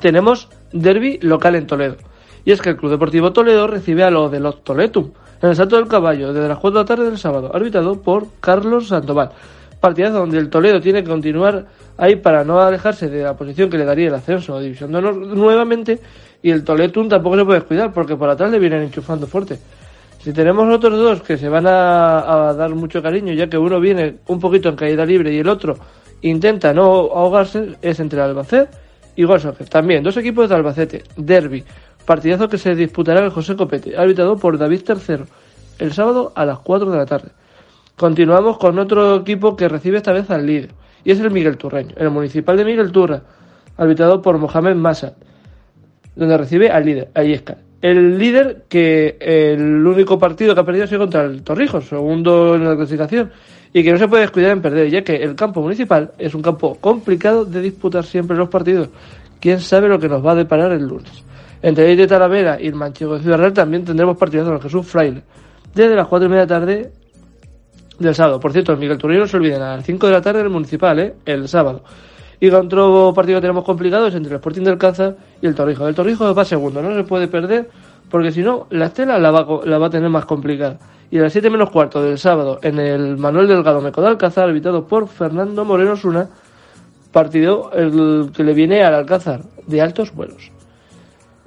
[0.00, 0.50] Tenemos
[0.82, 1.96] derby local en Toledo.
[2.44, 5.10] Y es que el Club Deportivo Toledo recibe a los de los Toletum
[5.42, 8.26] en el Salto del Caballo desde las 4 de la tarde del sábado, arbitrado por
[8.40, 9.30] Carlos Sandoval.
[9.80, 11.66] Partidazo donde el Toledo tiene que continuar
[11.98, 14.98] ahí para no alejarse de la posición que le daría el ascenso a División de
[14.98, 16.00] Honor nuevamente
[16.42, 19.58] y el Toletum tampoco se puede descuidar porque por atrás le vienen enchufando fuerte.
[20.20, 24.16] Si tenemos otros dos que se van a, dar mucho cariño, ya que uno viene
[24.26, 25.76] un poquito en caída libre y el otro
[26.22, 28.85] intenta no ahogarse, es entre el Albacete
[29.16, 29.26] y.
[29.68, 31.64] También dos equipos de Albacete, Derby,
[32.04, 35.24] partidazo que se disputará en José Copete, arbitrado por David III,
[35.78, 37.30] el sábado a las 4 de la tarde.
[37.96, 40.70] Continuamos con otro equipo que recibe esta vez al líder,
[41.02, 43.22] y es el Miguel Turreño, el municipal de Miguel Turra,
[43.76, 45.14] arbitrado por Mohamed Massa,
[46.14, 47.58] donde recibe al líder, a Iesca.
[47.82, 52.54] El líder que el único partido que ha perdido ha sido contra el Torrijos, segundo
[52.54, 53.30] en la clasificación,
[53.72, 56.42] y que no se puede descuidar en perder, ya que el campo municipal es un
[56.42, 58.88] campo complicado de disputar siempre los partidos.
[59.40, 61.24] Quién sabe lo que nos va a deparar el lunes.
[61.62, 64.86] Entre el de Talavera y el Manchego de Ciudad Real también tendremos partidos con Jesús
[64.86, 65.22] Fraile.
[65.74, 66.92] Desde las 4 y media de la tarde
[67.98, 68.40] del sábado.
[68.40, 70.52] Por cierto, Miguel Turino no se olviden, a las 5 de la tarde en el
[70.52, 71.14] municipal, ¿eh?
[71.24, 71.82] el sábado.
[72.38, 75.88] Y otro partido que tenemos complicado es entre el Sporting del Alcázar y el Torrijo.
[75.88, 77.68] El Torrijo va segundo, no se puede perder
[78.10, 80.78] porque si no, la estela la va, la va a tener más complicada.
[81.10, 84.48] Y a las 7 menos cuarto del sábado, en el Manuel Delgado Meco de Alcázar,
[84.48, 86.28] habitado por Fernando Moreno Suna,
[87.12, 90.50] partido el que le viene al Alcázar, de altos vuelos.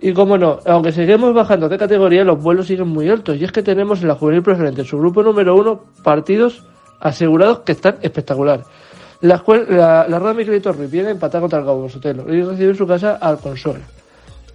[0.02, 3.36] Y como no, aunque seguimos bajando de categoría, los vuelos siguen muy altos.
[3.38, 6.64] Y es que tenemos en la juvenil preferente, su grupo número uno, partidos
[7.02, 8.66] asegurados que están espectaculares.
[9.22, 12.88] La, la, la Rueda Miguelito viene empatada contra el Cabo Sotelo y recibe en su
[12.88, 13.82] casa al Consuelo.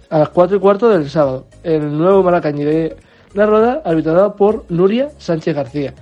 [0.09, 2.95] A las 4 y cuarto del sábado, el nuevo Maracañí de
[3.35, 5.93] la Rueda, arbitrado por Nuria Sánchez García.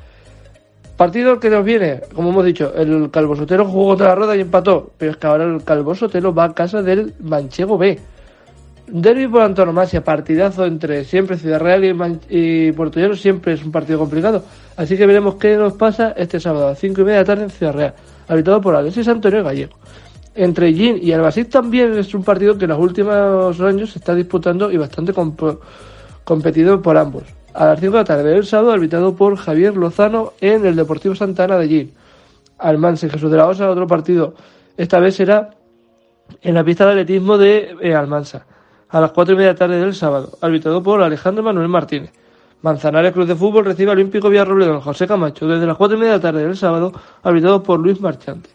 [0.98, 4.42] Partido que nos viene, como hemos dicho, el Calvo Sotelo jugó contra la Rueda y
[4.42, 8.00] empató, pero es que ahora el Calvo Sotelo va a casa del Manchego B
[8.88, 13.72] Derby por antonomasia, partidazo entre siempre Ciudad Real y, y Puerto Llano, siempre es un
[13.72, 14.44] partido complicado.
[14.76, 17.26] Así que veremos qué nos pasa este sábado a las 5 y media de la
[17.26, 17.94] tarde en Ciudad Real,
[18.28, 19.74] habitado por Alexis Antonio Gallego.
[20.36, 24.16] Entre Gin y Albacete también es un partido que en los últimos años se está
[24.16, 25.14] disputando y bastante
[26.24, 27.24] competido por ambos.
[27.54, 31.16] A las 5 de la tarde del sábado, habitado por Javier Lozano en el Deportivo
[31.16, 31.94] Santana de Gin.
[32.58, 34.34] Almanse Jesús de la Osa, otro partido.
[34.78, 35.52] Esta vez será
[36.42, 38.46] en la pista de atletismo de eh, Almansa
[38.90, 42.12] a las 4 y media tarde del sábado, arbitrado por Alejandro Manuel Martínez.
[42.62, 46.20] Manzanares Cruz de Fútbol recibe al Olímpico Villarrobledo José Camacho desde las 4 y media
[46.20, 48.50] tarde del sábado, arbitrado por Luis Marchante.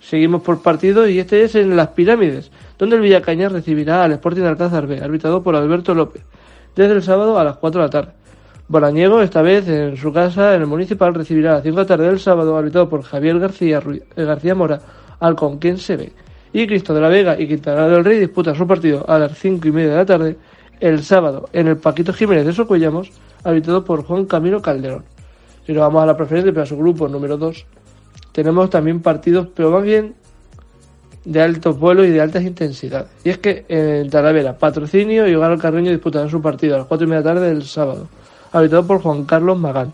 [0.00, 4.42] Seguimos por partidos y este es en Las Pirámides, donde el Villacañas recibirá al Sporting
[4.42, 6.22] de Alcázar B, arbitrado por Alberto López,
[6.76, 8.12] desde el sábado a las 4 de la tarde.
[8.68, 11.88] Bolañego, esta vez en su casa, en el Municipal, recibirá a las 5 de la
[11.88, 13.82] tarde del sábado, arbitrado por Javier García,
[14.16, 14.80] eh, García Mora,
[15.18, 15.36] al
[15.76, 16.12] se ve
[16.52, 19.68] y Cristo de la Vega y Quintana del Rey disputan su partido a las 5
[19.68, 20.36] y media de la tarde
[20.80, 23.12] el sábado en el Paquito Jiménez de Socuellamos,
[23.44, 25.04] habitado por Juan Camilo Calderón.
[25.66, 27.66] Si nos vamos a la preferencia para su grupo número 2,
[28.32, 30.14] tenemos también partidos, pero más bien
[31.24, 33.08] de altos vuelos y de altas intensidades.
[33.24, 37.06] Y es que en Talavera, Patrocinio y Hogar Carreño disputarán su partido a las 4
[37.06, 38.08] y media tarde del sábado,
[38.52, 39.92] habitado por Juan Carlos Magán.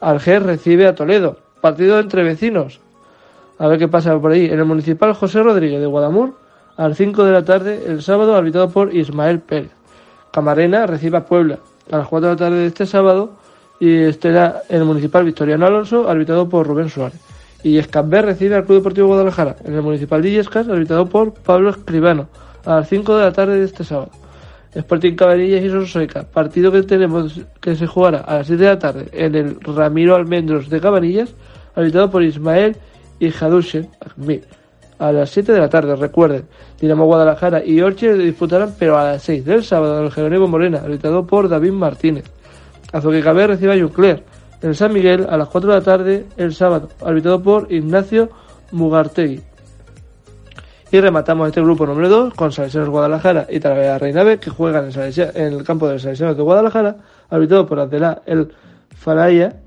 [0.00, 2.80] Alger recibe a Toledo, partido entre vecinos,
[3.58, 4.46] a ver qué pasa por ahí.
[4.46, 6.34] En el municipal José Rodríguez de Guadamur,
[6.76, 9.70] a las 5 de la tarde, el sábado, habitado por Ismael Pérez.
[10.32, 11.58] Camarena recibe a Puebla
[11.90, 13.32] a las 4 de la tarde de este sábado
[13.78, 17.20] y estará en el municipal Victoriano Alonso, habitado por Rubén Suárez.
[17.64, 21.70] Y Escambé recibe al Club Deportivo Guadalajara en el municipal de Illescas, habitado por Pablo
[21.70, 22.28] Escribano,
[22.64, 24.10] a las 5 de la tarde de este sábado.
[24.74, 28.78] Sporting Cabanillas y Sosoica, partido que tenemos que se jugará a las 7 de la
[28.78, 31.34] tarde en el Ramiro Almendros de Cabanillas,
[31.74, 32.76] habitado por Ismael
[33.18, 33.88] y Hadushen
[34.98, 36.44] a las 7 de la tarde, recuerden.
[36.80, 40.82] Dinamo Guadalajara y Orche disputarán, pero a las 6 del sábado en el Jerónimo Morena,
[40.84, 42.24] habitado por David Martínez.
[42.92, 44.22] Azoguecabé recibe a Juncler.
[44.64, 48.30] En San Miguel, a las 4 de la tarde, el sábado, habitado por Ignacio
[48.72, 49.42] Mugartegui.
[50.90, 55.52] Y rematamos este grupo número 2 con Salesianos Guadalajara y Talavera Reinave, que juegan en,
[55.52, 56.96] el campo de Salesianos de Guadalajara,
[57.28, 58.52] habitado por Adela El
[58.96, 59.60] Faraya,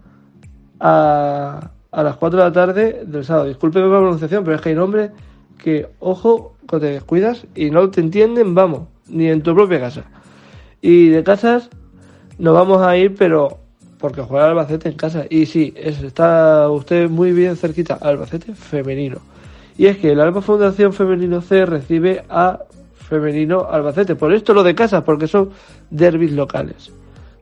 [0.80, 3.48] a a las 4 de la tarde del sábado.
[3.48, 5.12] Disculpe la pronunciación, pero es que hay nombres
[5.58, 10.04] que, ojo, cuando te descuidas y no te entienden, vamos, ni en tu propia casa.
[10.82, 11.70] Y de casas
[12.38, 13.60] nos vamos a ir, pero
[14.00, 15.26] porque juega Albacete en casa.
[15.30, 19.18] Y sí, está usted muy bien cerquita, Albacete femenino.
[19.78, 22.60] Y es que el Alba Fundación Femenino C recibe a
[22.96, 24.16] Femenino Albacete.
[24.16, 25.52] Por esto lo de casa, porque son
[25.90, 26.92] derbis locales.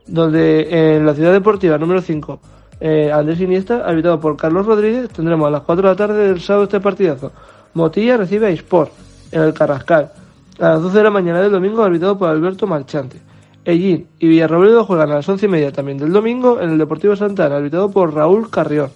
[0.06, 2.40] Donde en la ciudad deportiva número 5
[2.78, 5.08] eh, Andrés Iniesta, habitado por Carlos Rodríguez.
[5.08, 7.32] Tendremos a las 4 de la tarde del sábado este partidazo.
[7.74, 8.92] Motilla recibe a Isport
[9.32, 10.12] en el Carrascal.
[10.58, 13.18] A las 12 de la mañana del domingo, habitado por Alberto Marchante.
[13.66, 17.16] Ellín y Villarrobledo juegan a las 11 y media también del domingo en el Deportivo
[17.16, 18.90] Santana, habitado por Raúl Carrión.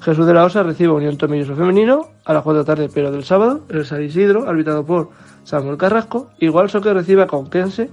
[0.00, 3.12] Jesús de la Osa recibe Unión Tomilloso Femenino a las 4 de la tarde, pero
[3.12, 5.10] del sábado, el San Isidro, habitado por
[5.44, 6.30] Samuel Carrasco.
[6.40, 7.88] Igual que recibe a Conquense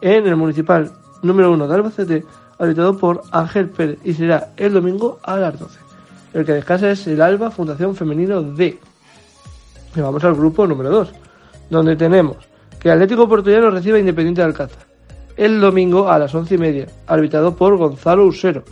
[0.00, 0.92] en el Municipal
[1.22, 2.24] número 1 de Albacete
[2.56, 5.80] habitado por Ángel Pérez y será el domingo a las 12.
[6.32, 8.78] El que descansa es el Alba Fundación Femenino D.
[9.96, 11.12] Y vamos al grupo número 2,
[11.70, 12.36] donde tenemos
[12.78, 14.93] que Atlético Portugués recibe a Independiente de Alcázar
[15.36, 18.62] el domingo a las once y media, arbitrado por Gonzalo Usero.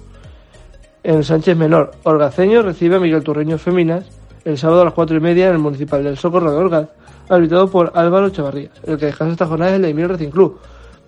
[1.03, 4.05] En Sánchez Menor, Orgaceño recibe a Miguel Turreño Feminas
[4.44, 6.88] el sábado a las cuatro y media en el Municipal del Socorro de Orgaz,
[7.29, 8.72] arbitrado por Álvaro Chavarrías.
[8.85, 10.59] El que descansa esta jornada es el de Emil Racing Club.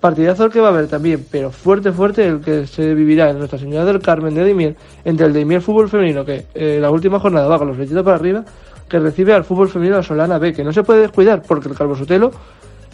[0.01, 3.39] Partidazo el que va a haber también, pero fuerte, fuerte el que se vivirá en
[3.39, 7.19] Nuestra Señora del Carmen de Daimiel entre el Daimiel Fútbol Femenino, que eh, la última
[7.19, 8.45] jornada va con los flechitos para arriba,
[8.89, 11.75] que recibe al Fútbol Femenino a Solana B, que no se puede descuidar porque el
[11.75, 12.33] Calvo Sotelo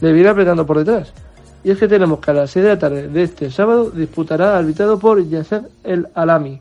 [0.01, 1.13] le viene apretando por detrás.
[1.63, 4.57] Y es que tenemos que a las 6 de la tarde de este sábado disputará
[4.57, 6.61] arbitrado por Yasser El Alami.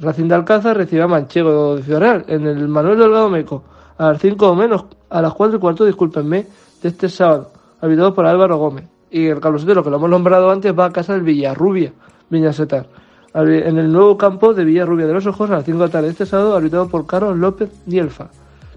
[0.00, 3.62] Racing de Alcázar recibe a Manchego de Ciudad Real en el Manuel Delgado Meco
[3.98, 6.46] a las 5 o menos, a las 4 y cuarto, discúlpenme,
[6.82, 7.50] de este sábado,
[7.82, 8.86] arbitrado por Álvaro Gómez.
[9.10, 11.92] Y el Carlos Sotelo, que lo hemos nombrado antes, va a casa del Villarrubia,
[12.30, 12.86] Viñasetar.
[13.34, 16.06] En el nuevo campo de Villarrubia de los Ojos a las 5 de la tarde
[16.06, 18.30] de este sábado, arbitrado por Carlos López Nielfa.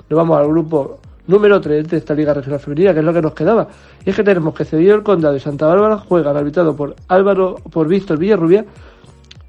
[0.09, 3.21] Nos vamos al grupo número 3 de esta Liga Regional Femenina, que es lo que
[3.21, 3.67] nos quedaba.
[4.05, 7.55] Y es que tenemos que Cedillo el Condado y Santa Bárbara juegan arbitrado por Álvaro,
[7.71, 8.65] por Víctor Villarrubia,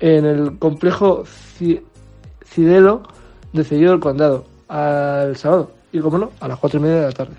[0.00, 1.24] en el complejo
[2.44, 3.02] Cidelo
[3.52, 5.70] de Cedillo del Condado, al sábado.
[5.92, 7.34] Y como no, a las 4 y media de la tarde.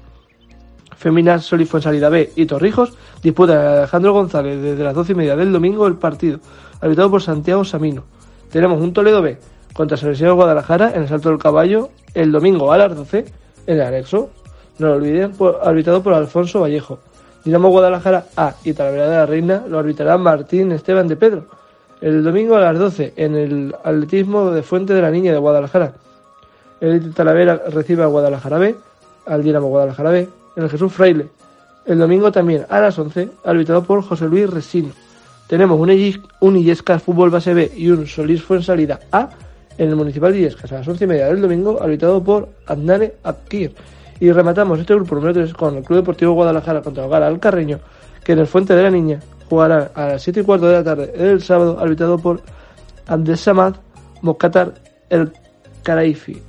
[0.95, 5.35] Feminas Solís Fuensalida B y Torrijos disputan a Alejandro González desde las 12 y media
[5.35, 6.39] del domingo el partido,
[6.79, 8.03] arbitrado por Santiago Samino.
[8.49, 9.37] Tenemos un Toledo B
[9.73, 13.25] contra de Guadalajara en el Salto del Caballo el domingo a las 12 en
[13.67, 14.29] el anexo.
[14.79, 16.99] No lo olviden, por, arbitrado por Alfonso Vallejo.
[17.43, 21.45] Dinamo Guadalajara A y Talavera de la Reina lo arbitrará Martín Esteban de Pedro.
[22.01, 25.93] El domingo a las 12 en el atletismo de Fuente de la Niña de Guadalajara.
[26.81, 28.75] El Talavera recibe a Guadalajara B,
[29.27, 31.27] al Dinamo Guadalajara B, en el Jesús Fraile.
[31.85, 34.89] El domingo también a las 11, arbitrado por José Luis Resino.
[35.47, 39.29] Tenemos un, Illescas Fútbol Base B y un Solís Fuensalida A
[39.77, 43.13] en el Municipal de Illescas a las 11 y media del domingo, arbitrado por Adnane
[43.23, 43.73] Akir.
[44.19, 47.79] Y rematamos este grupo número 3 con el Club Deportivo Guadalajara contra Hogar Alcarreño,
[48.23, 50.83] que en el Fuente de la Niña jugará a las 7 y cuarto de la
[50.83, 52.41] tarde del sábado, arbitrado por
[53.07, 53.75] Abdesamad
[54.21, 54.73] Mokatar
[55.09, 55.31] El
[55.83, 56.41] Caraifi.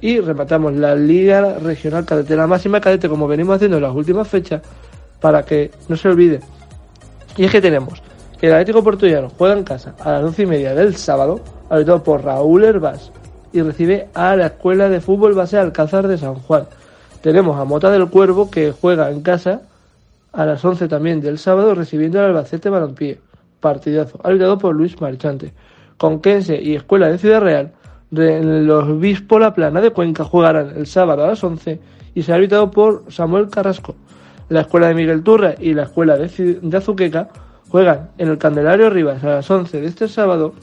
[0.00, 4.26] Y rematamos la Liga Regional Cadete, la máxima cadete, como venimos haciendo en las últimas
[4.26, 4.62] fechas,
[5.20, 6.40] para que no se olvide.
[7.36, 8.02] Y es que tenemos
[8.40, 12.02] que el Atlético Portugués juega en casa a las 12 y media del sábado, arbitrado
[12.02, 13.10] por Raúl Herbás,
[13.52, 16.66] y recibe a la Escuela de Fútbol Base Alcázar de San Juan.
[17.22, 19.62] Tenemos a Mota del Cuervo que juega en casa
[20.32, 23.18] a las 11 también del sábado recibiendo al Albacete Balompié.
[23.60, 25.52] Partidazo, arbitrado por Luis Marchante.
[25.98, 27.72] Conquense y Escuela de Ciudad Real,
[28.10, 31.78] los Obispo La Plana de Cuenca jugarán el sábado a las 11
[32.14, 33.94] y será arbitrado por Samuel Carrasco.
[34.48, 37.28] La Escuela de Miguel Turra y la Escuela de, de Azuqueca
[37.68, 40.54] juegan en el Candelario Rivas a las 11 de este sábado,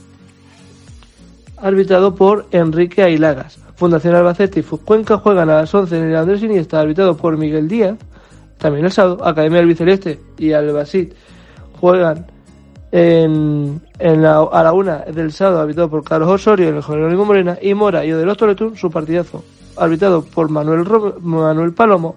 [1.58, 3.60] arbitrado por Enrique Ailagas.
[3.76, 7.68] Fundación Albacete y Cuenca juegan a las 11 en el Andrés Iniesta, arbitrado por Miguel
[7.68, 7.98] Díaz.
[8.58, 11.16] También el sábado, Academia del Biceleste y Albacete
[11.80, 12.26] juegan
[12.92, 17.58] en, la, a la una del sábado, arbitrado por Carlos Osorio en el Jerónimo Morena.
[17.62, 19.44] Y Mora y Odelos Toletún, su partidazo,
[19.78, 20.86] arbitrado por Manuel,
[21.22, 22.16] Manuel Palomo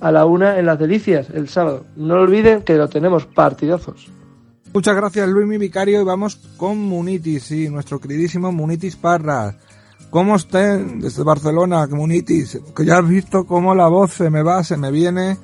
[0.00, 1.84] a la una en Las Delicias el sábado.
[1.96, 4.08] No olviden que lo tenemos partidazos.
[4.72, 9.58] Muchas gracias Luis mi vicario y vamos con Munitis, sí, nuestro queridísimo Munitis Parra.
[10.10, 12.60] ¿Cómo estén desde Barcelona, Munitis?
[12.74, 15.38] Que ya has visto cómo la voz se me va, se me viene.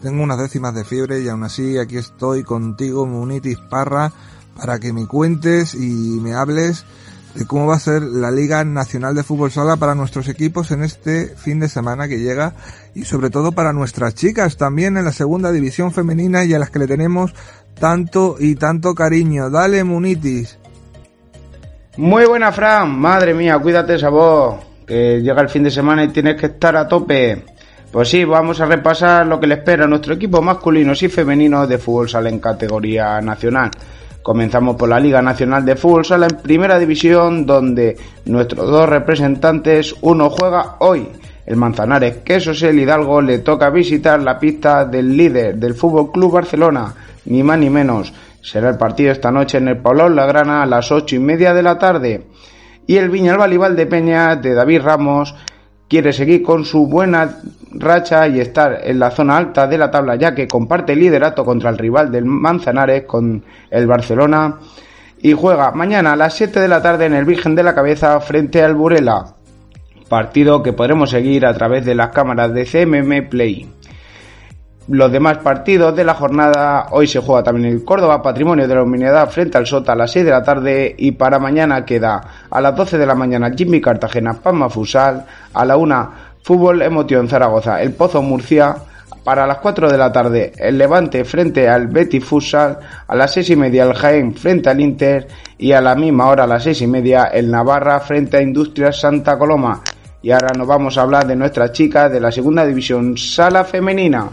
[0.00, 4.10] Tengo unas décimas de fiebre y aún así aquí estoy contigo, Munitis Parra,
[4.56, 6.86] para que me cuentes y me hables
[7.34, 10.82] de cómo va a ser la Liga Nacional de Fútbol Sala para nuestros equipos en
[10.82, 12.54] este fin de semana que llega
[12.94, 16.70] y sobre todo para nuestras chicas también en la segunda división femenina y a las
[16.70, 17.34] que le tenemos
[17.78, 19.50] tanto y tanto cariño.
[19.50, 20.58] Dale, Munitis.
[21.96, 22.98] Muy buena, Fran.
[22.98, 24.56] Madre mía, cuídate esa voz.
[24.86, 27.44] Que llega el fin de semana y tienes que estar a tope.
[27.90, 31.68] Pues sí, vamos a repasar lo que le espera a nuestro equipo masculinos y femeninos
[31.68, 33.70] de fútbol sala en categoría nacional.
[34.22, 39.96] Comenzamos por la Liga Nacional de Fútbol Sala en Primera División, donde nuestros dos representantes,
[40.02, 41.08] uno juega hoy,
[41.44, 46.34] el Manzanares Quesos el Hidalgo, le toca visitar la pista del líder del Fútbol Club
[46.34, 48.12] Barcelona, ni más ni menos.
[48.40, 51.62] Será el partido esta noche en el Paulón Lagrana a las ocho y media de
[51.64, 52.26] la tarde.
[52.86, 55.34] Y el Viñalbal de Peña de David Ramos
[55.92, 57.40] quiere seguir con su buena
[57.72, 61.44] racha y estar en la zona alta de la tabla ya que comparte el liderato
[61.44, 64.58] contra el rival del Manzanares con el Barcelona.
[65.20, 68.18] Y juega mañana a las 7 de la tarde en el Virgen de la Cabeza
[68.20, 69.34] frente al Burela,
[70.08, 73.68] partido que podremos seguir a través de las cámaras de CMM Play
[74.88, 76.88] los demás partidos de la jornada.
[76.90, 80.10] Hoy se juega también el Córdoba Patrimonio de la Humanidad frente al Sota a las
[80.12, 82.20] 6 de la tarde y para mañana queda
[82.50, 86.10] a las 12 de la mañana Jimmy Cartagena Palma Fusal, a la 1
[86.42, 88.76] Fútbol Emoción Zaragoza El Pozo Murcia,
[89.24, 93.50] para las 4 de la tarde el Levante frente al Betty Futsal, a las 6
[93.50, 95.28] y media el Jaén frente al Inter
[95.58, 99.00] y a la misma hora a las 6 y media el Navarra frente a Industrias
[99.00, 99.80] Santa Coloma.
[100.22, 104.28] Y ahora nos vamos a hablar de nuestras chicas de la segunda división sala femenina.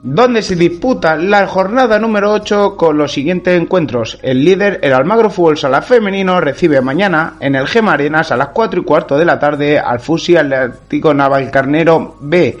[0.00, 4.18] Donde se disputa la jornada número 8 con los siguientes encuentros.
[4.22, 8.48] El líder, el Almagro Fútbol Sala Femenino, recibe mañana en el Gema Arenas a las
[8.48, 12.56] 4 y cuarto de la tarde al Fusi Atlético Navalcarnero B.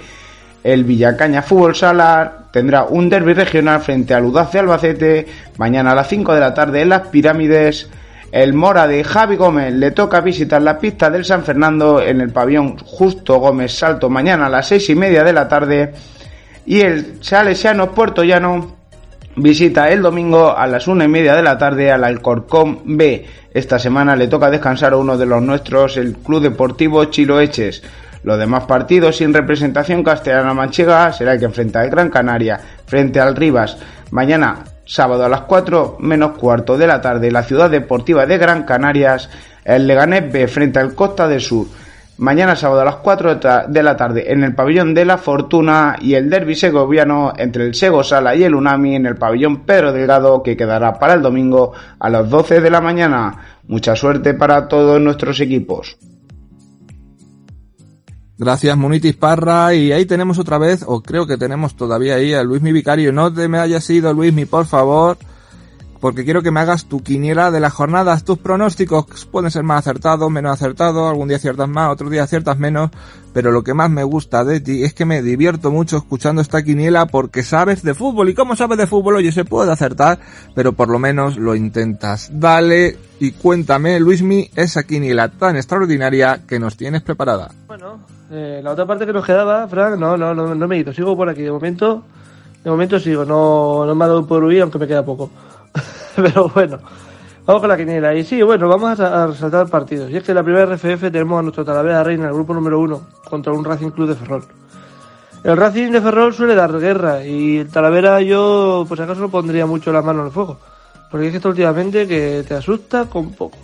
[0.64, 5.26] El Villacaña Fútbol Sala tendrá un derby regional frente al Udaz de Albacete
[5.58, 7.88] mañana a las 5 de la tarde en las Pirámides.
[8.32, 12.30] El Mora de Javi Gómez le toca visitar la pista del San Fernando en el
[12.30, 15.94] pabellón Justo Gómez Salto mañana a las 6 y media de la tarde
[16.68, 18.76] y el Salesiano Puerto Llano
[19.36, 23.24] visita el domingo a las una y media de la tarde al Alcorcón B.
[23.54, 27.82] Esta semana le toca descansar a uno de los nuestros, el Club Deportivo Chiloeches.
[28.22, 33.18] Los demás partidos sin representación castellana manchega será el que enfrenta el Gran Canaria frente
[33.18, 33.78] al Rivas.
[34.10, 38.64] Mañana, sábado a las 4 menos cuarto de la tarde, la ciudad deportiva de Gran
[38.64, 39.30] Canarias,
[39.64, 41.66] el Leganés B frente al Costa del Sur
[42.18, 46.14] mañana sábado a las 4 de la tarde en el pabellón de la Fortuna y
[46.14, 50.42] el derby segoviano entre el Sego Sala y el Unami en el pabellón Pedro Delgado
[50.42, 53.60] que quedará para el domingo a las 12 de la mañana.
[53.66, 55.96] Mucha suerte para todos nuestros equipos.
[58.36, 59.74] Gracias, Munitis Parra.
[59.74, 63.12] Y ahí tenemos otra vez, o creo que tenemos todavía ahí a Luis Mi Vicario.
[63.12, 65.18] No te me hayas ido, Luis Mi, por favor
[66.00, 69.80] porque quiero que me hagas tu quiniela de las jornadas, tus pronósticos pueden ser más
[69.80, 72.90] acertados, menos acertados, algún día aciertas más, otro día aciertas menos,
[73.32, 76.62] pero lo que más me gusta de ti es que me divierto mucho escuchando esta
[76.62, 80.18] quiniela porque sabes de fútbol y como sabes de fútbol, oye, se puede acertar,
[80.54, 82.30] pero por lo menos lo intentas.
[82.32, 87.50] Dale y cuéntame, Luismi, esa quiniela tan extraordinaria que nos tienes preparada.
[87.66, 87.98] Bueno,
[88.30, 90.92] eh, la otra parte que nos quedaba, Frank, no, no, no, no me he ido,
[90.92, 92.04] sigo por aquí, de momento,
[92.62, 95.30] de momento sigo, no, no me ha dado por huir, aunque me queda poco.
[96.16, 96.78] Pero bueno,
[97.46, 98.14] vamos con la quiniela.
[98.14, 100.10] Y sí, bueno, vamos a, resaltar partidos.
[100.10, 102.80] Y es que en la primera RFF tenemos a nuestro Talavera Reina, el grupo número
[102.80, 104.44] uno, contra un Racing Club de Ferrol.
[105.44, 109.66] El Racing de Ferrol suele dar guerra y el Talavera yo, pues acaso, no pondría
[109.66, 110.58] mucho la mano en el fuego.
[111.10, 113.56] Porque es que esto últimamente que te asusta con poco.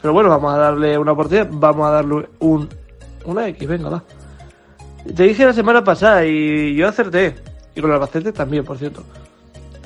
[0.00, 2.68] Pero bueno, vamos a darle una oportunidad, vamos a darle un,
[3.26, 4.02] una X, venga, va.
[5.14, 7.34] Te dije la semana pasada y yo acerté.
[7.74, 9.02] Y con el Albacete también, por cierto.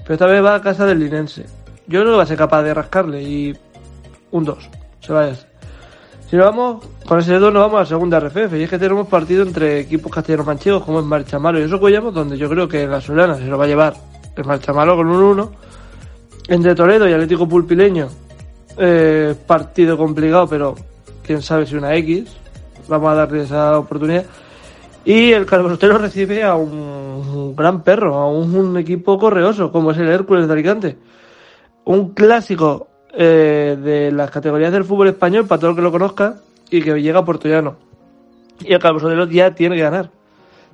[0.02, 1.46] Pero esta vez va a casa del Linense.
[1.86, 3.56] Yo que va a ser capaz de rascarle y
[4.30, 4.70] un 2.
[5.00, 8.54] Se va a Si nos vamos, con ese 2 nos vamos a la segunda RFF.
[8.54, 12.14] Y es que tenemos partido entre equipos castellanos manchegos como es Marchamalo y eso Cuellamos,
[12.14, 13.94] donde yo creo que la Solana se lo va a llevar
[14.36, 15.52] el Marchamalo con un 1.
[16.48, 18.08] Entre Toledo y Atlético Pulpileño,
[18.76, 20.74] eh, partido complicado, pero
[21.24, 22.36] quién sabe si una X.
[22.88, 24.24] Vamos a darle esa oportunidad.
[25.04, 30.08] Y el Carbolotero recibe a un, gran perro, a un, equipo correoso, como es el
[30.08, 30.96] Hércules de Alicante.
[31.84, 36.36] Un clásico eh, de las categorías del fútbol español, para todo el que lo conozca,
[36.70, 37.76] y que llega a Portollano.
[38.60, 40.10] Y el Carbolotero ya tiene que ganar.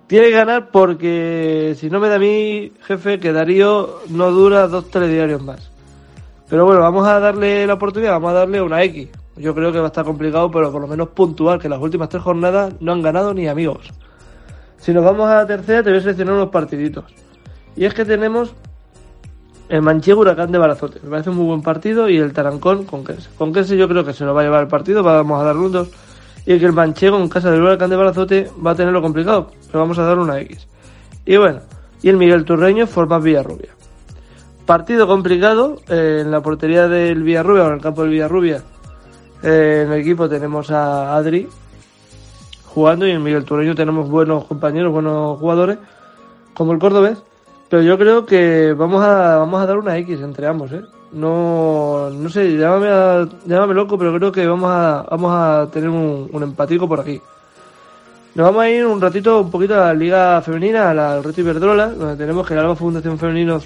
[0.06, 4.66] Tiene que ganar porque, si no me da a mí, jefe, que Darío no dura
[4.66, 5.70] dos telediarios más.
[6.48, 9.08] Pero bueno, vamos a darle la oportunidad, vamos a darle una X.
[9.36, 12.08] Yo creo que va a estar complicado, pero por lo menos puntual, que las últimas
[12.08, 13.88] tres jornadas no han ganado ni amigos.
[14.78, 17.04] Si nos vamos a la tercera, te voy a seleccionar unos partiditos.
[17.76, 18.52] Y es que tenemos
[19.70, 21.00] el Manchego Huracán de Barazote.
[21.02, 22.08] Me parece un muy buen partido.
[22.08, 23.30] Y el Tarancón con Kense.
[23.38, 25.02] Con Kense yo creo que se lo va a llevar el partido.
[25.02, 25.88] Vamos a dar un 2.
[26.46, 29.50] Y que el Manchego en casa del Huracán de Barazote va a tenerlo complicado.
[29.68, 30.66] Pero vamos a dar una X.
[31.24, 31.60] Y bueno,
[32.02, 33.70] y el Miguel Turreño forma Villarrubia.
[34.66, 35.76] Partido complicado.
[35.88, 38.62] Eh, en la portería del Villarrubia o en el campo del Villarrubia.
[39.44, 41.48] Eh, en el equipo tenemos a Adri,
[42.66, 45.78] jugando y en Miguel Tureño tenemos buenos compañeros, buenos jugadores,
[46.52, 47.22] como el Cordobés,
[47.70, 50.82] pero yo creo que vamos a, vamos a dar una X entre ambos, ¿eh?
[51.12, 56.28] No, no sé, llámame, llámame loco, pero creo que vamos a, vamos a tener un,
[56.30, 57.20] un empatico por aquí.
[58.34, 61.40] Nos vamos a ir un ratito, un poquito a la Liga Femenina, a la Reto
[61.40, 63.60] Iberdrola, donde tenemos que el Alba Fundación Femenino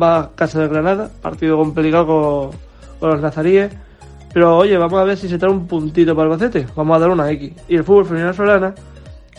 [0.00, 2.52] va a Casa de Granada, partido complicado
[3.00, 3.72] con, los nazaríes.
[4.32, 6.66] Pero oye, vamos a ver si se trae un puntito para Albacete.
[6.76, 7.52] Vamos a dar una X.
[7.68, 8.74] Y el fútbol femenino solana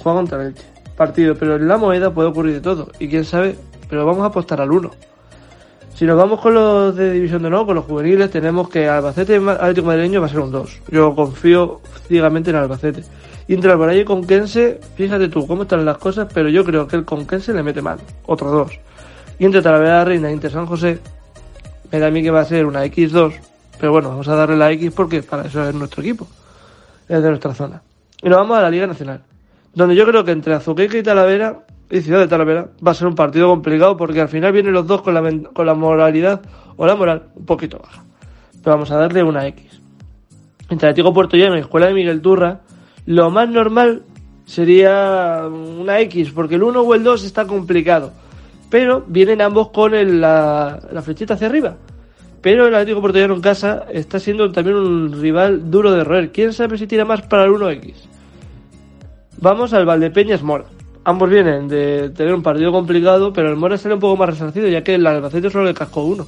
[0.01, 0.55] juega contra el
[0.97, 2.89] Partido, pero en la moneda puede ocurrir de todo.
[2.99, 3.55] Y quién sabe,
[3.89, 4.91] pero vamos a apostar al 1.
[5.93, 9.37] Si nos vamos con los de División de No, con los juveniles, tenemos que Albacete
[9.37, 10.81] Atlético Madrileño va a ser un 2.
[10.89, 13.03] Yo confío ciegamente en Albacete.
[13.47, 16.97] Y entre Alvarado y Conquense, fíjate tú cómo están las cosas, pero yo creo que
[16.97, 17.99] el Conquense le mete mal.
[18.25, 18.71] Otro 2.
[19.39, 20.99] Y entre Talavera Reina e Inter San José,
[21.91, 23.33] me da a mí que va a ser una X2
[23.79, 26.27] pero bueno, vamos a darle la X porque para eso es nuestro equipo.
[27.07, 27.81] Es de nuestra zona.
[28.21, 29.21] Y nos vamos a la Liga Nacional.
[29.73, 31.59] Donde yo creo que entre Azuqueca y Talavera,
[31.89, 34.87] y Ciudad de Talavera, va a ser un partido complicado porque al final vienen los
[34.87, 35.21] dos con la,
[35.53, 36.41] con la moralidad
[36.75, 38.03] o la moral un poquito baja.
[38.63, 39.79] Pero vamos a darle una X.
[40.69, 42.61] entre Atlético Puerto Llano y Escuela de Miguel Turra,
[43.05, 44.03] lo más normal
[44.45, 48.11] sería una X, porque el 1 o el 2 está complicado.
[48.69, 51.77] Pero vienen ambos con la, la flechita hacia arriba.
[52.41, 56.31] Pero el Atlético Puerto Llano en casa está siendo también un rival duro de roer.
[56.33, 57.93] ¿Quién sabe si tira más para el 1X?
[59.39, 60.65] Vamos al Valdepeñas Mora.
[61.07, 64.67] Ambos vienen de tener un partido complicado, pero el Mora sale un poco más resarcido,
[64.67, 66.27] ya que el Albacete solo le cascó uno.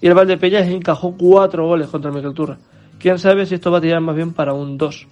[0.00, 2.56] Y el Valdepeñas encajó cuatro goles contra el Miguel Turra.
[2.98, 5.06] Quién sabe si esto va a tirar más bien para un 2.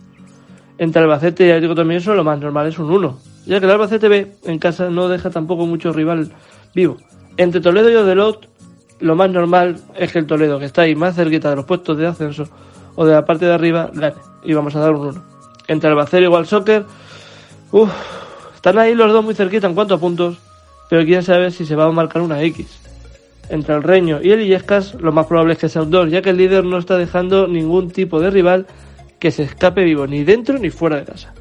[0.78, 3.18] Entre Albacete y Atlético también eso lo más normal es un 1.
[3.44, 6.32] Ya que el Albacete B en casa no deja tampoco mucho rival
[6.74, 6.97] vivo.
[7.36, 8.49] Entre Toledo y Odelot,
[9.01, 11.99] lo más normal es que el Toledo, que está ahí más cerquita de los puestos
[11.99, 12.49] de ascenso
[12.94, 14.16] o de la parte de arriba, gane.
[14.42, 15.22] Y vamos a dar un 1.
[15.68, 16.86] Entre Albacete y Igual Soccer,
[17.72, 17.92] uff,
[18.66, 20.38] están ahí los dos muy cerquita en cuanto puntos,
[20.90, 22.66] pero quién sabe si se va a marcar una X.
[23.48, 26.20] Entre el Reño y el Illescas, lo más probable es que sea un 2, ya
[26.20, 28.66] que el líder no está dejando ningún tipo de rival
[29.20, 31.32] que se escape vivo, ni dentro ni fuera de casa.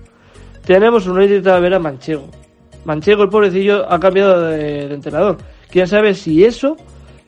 [0.68, 2.30] Tenemos un United Talavera Manchego.
[2.84, 5.40] Manchego, el pobrecillo, ha cambiado de, de entrenador.
[5.72, 6.78] Quién sabe si eso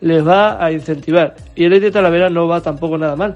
[0.01, 1.33] les va a incentivar.
[1.55, 3.33] Y el United Talavera no va tampoco nada mal.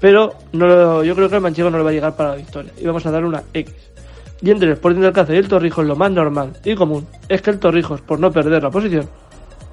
[0.00, 2.72] Pero no yo creo que el Manchego no le va a llegar para la victoria.
[2.76, 3.91] Y vamos a dar una X.
[4.42, 7.40] Y entre el Sporting de Alcácer y el Torrijos, lo más normal y común es
[7.42, 9.08] que el Torrijos, por no perder la posición,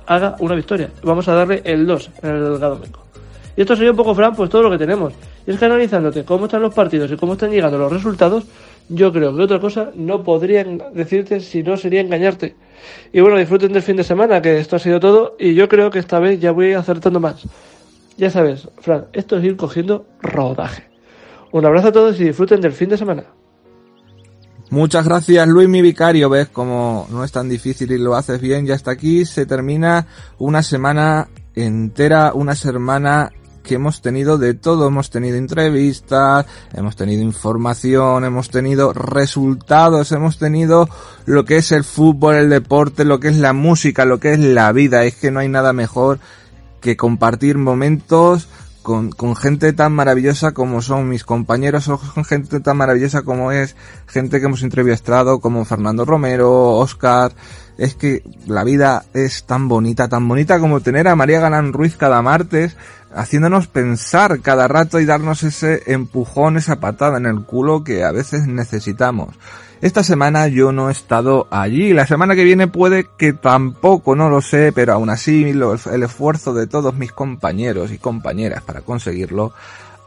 [0.06, 0.92] haga una victoria.
[1.04, 2.80] Vamos a darle el 2 en el Delgado.
[3.58, 5.14] Y esto sería un poco, Fran, pues todo lo que tenemos.
[5.46, 8.46] Y es que analizándote cómo están los partidos y cómo están llegando los resultados,
[8.90, 12.56] yo creo que otra cosa no podrían decirte si no sería engañarte.
[13.12, 15.90] Y bueno, disfruten del fin de semana, que esto ha sido todo, y yo creo
[15.90, 17.48] que esta vez ya voy acertando más.
[18.18, 20.84] Ya sabes, Fran, esto es ir cogiendo rodaje.
[21.52, 23.24] Un abrazo a todos y disfruten del fin de semana.
[24.72, 26.30] Muchas gracias Luis, mi vicario.
[26.30, 28.68] Ves como no es tan difícil y lo haces bien.
[28.68, 30.06] Y hasta aquí se termina
[30.38, 33.32] una semana entera, una semana
[33.64, 34.88] que hemos tenido de todo.
[34.88, 40.88] Hemos tenido entrevistas, hemos tenido información, hemos tenido resultados, hemos tenido
[41.26, 44.40] lo que es el fútbol, el deporte, lo que es la música, lo que es
[44.40, 45.04] la vida.
[45.04, 46.20] Es que no hay nada mejor
[46.80, 48.48] que compartir momentos
[48.90, 53.52] con, con gente tan maravillosa como son mis compañeros o con gente tan maravillosa como
[53.52, 53.76] es
[54.08, 57.32] gente que hemos entrevistado como Fernando Romero, Oscar.
[57.78, 61.98] Es que la vida es tan bonita, tan bonita como tener a María Galán Ruiz
[61.98, 62.76] cada martes
[63.14, 68.12] haciéndonos pensar cada rato y darnos ese empujón, esa patada en el culo que a
[68.12, 69.36] veces necesitamos.
[69.82, 74.30] Esta semana yo no he estado allí, la semana que viene puede que tampoco, no
[74.30, 79.54] lo sé, pero aún así el esfuerzo de todos mis compañeros y compañeras para conseguirlo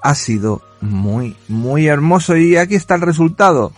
[0.03, 3.73] ha sido muy, muy hermoso y aquí está el resultado.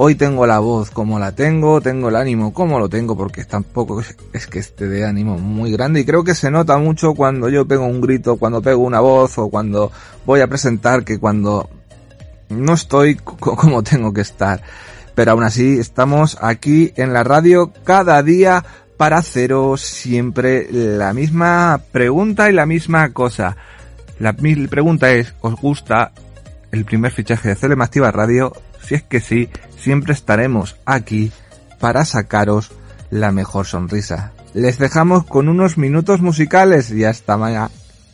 [0.00, 4.00] Hoy tengo la voz como la tengo, tengo el ánimo como lo tengo, porque tampoco
[4.00, 7.48] es, es que esté de ánimo muy grande y creo que se nota mucho cuando
[7.50, 9.90] yo pego un grito, cuando pego una voz o cuando
[10.24, 11.68] voy a presentar que cuando
[12.48, 14.62] no estoy co- como tengo que estar.
[15.18, 18.64] Pero aún así estamos aquí en la radio cada día
[18.96, 23.56] para haceros siempre la misma pregunta y la misma cosa.
[24.20, 26.12] La pregunta es, ¿os gusta
[26.70, 28.52] el primer fichaje de CLM Activa Radio?
[28.80, 31.32] Si es que sí, siempre estaremos aquí
[31.80, 32.70] para sacaros
[33.10, 34.30] la mejor sonrisa.
[34.54, 37.70] Les dejamos con unos minutos musicales y hasta mañana.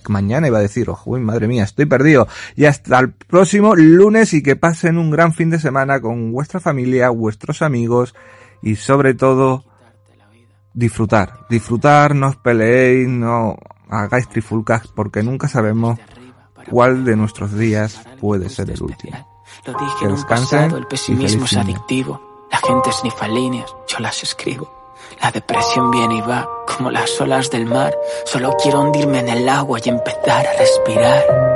[0.09, 2.29] Mañana iba a decir, ojo, uy, madre mía, estoy perdido.
[2.57, 6.61] Y hasta el próximo lunes y que pasen un gran fin de semana con vuestra
[6.61, 8.15] familia, vuestros amigos
[8.63, 9.65] y sobre todo
[10.73, 11.47] disfrutar.
[11.49, 13.57] Disfrutar, no os peleéis, no
[13.89, 15.99] hagáis trifulcas porque nunca sabemos
[16.69, 19.17] cuál de nuestros días puede ser el último.
[19.67, 21.73] Lo dije Que en un descansen pasado, el y pesimismo feliz es fin de.
[21.73, 22.49] adictivo.
[22.51, 24.74] La gente snifa líneas, yo las escribo.
[25.23, 27.97] La depresión viene y va, como las olas del mar.
[28.25, 31.55] Solo quiero hundirme en el agua y empezar a respirar.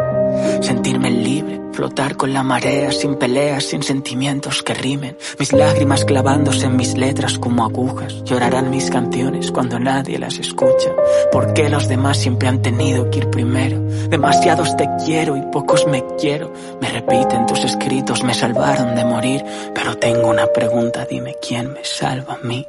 [0.61, 5.17] Sentirme libre, flotar con la marea, sin peleas, sin sentimientos que rimen.
[5.39, 8.25] Mis lágrimas clavándose en mis letras como agujas.
[8.25, 10.91] Llorarán mis canciones cuando nadie las escucha.
[11.33, 13.81] ¿Por qué los demás siempre han tenido que ir primero?
[14.09, 16.53] Demasiados te quiero y pocos me quiero.
[16.81, 19.45] Me repiten tus escritos, me salvaron de morir.
[19.75, 22.67] Pero tengo una pregunta, dime quién me salva a mí.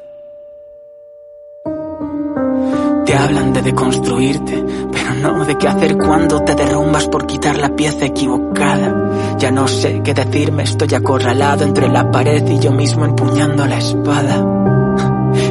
[3.10, 7.76] Te hablan de deconstruirte, pero no de qué hacer cuando te derrumbas por quitar la
[7.76, 9.36] pieza equivocada.
[9.40, 13.80] Ya no sé qué decirme, estoy acorralado entre la pared y yo mismo empuñando la
[13.80, 14.46] espada.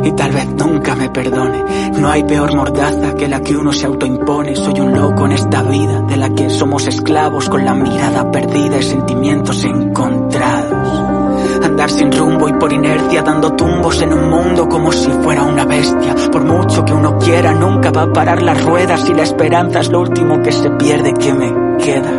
[0.04, 1.64] Y tal vez nunca me perdone.
[1.98, 4.54] No hay peor mordaza que la que uno se autoimpone.
[4.54, 8.78] Soy un loco en esta vida de la que somos esclavos con la mirada perdida
[8.78, 10.37] y sentimientos encontrados.
[11.68, 15.66] Andar sin rumbo y por inercia dando tumbos en un mundo como si fuera una
[15.66, 16.14] bestia.
[16.32, 19.90] Por mucho que uno quiera, nunca va a parar las ruedas y la esperanza es
[19.90, 22.10] lo último que se pierde que me queda.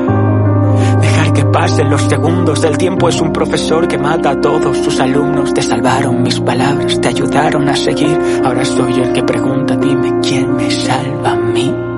[1.01, 2.63] Dejar que pasen los segundos.
[2.63, 5.51] El tiempo es un profesor que mata a todos sus alumnos.
[5.51, 8.19] Te salvaron mis palabras, te ayudaron a seguir.
[8.45, 11.88] Ahora soy el que pregunta, dime quién me salva a mí.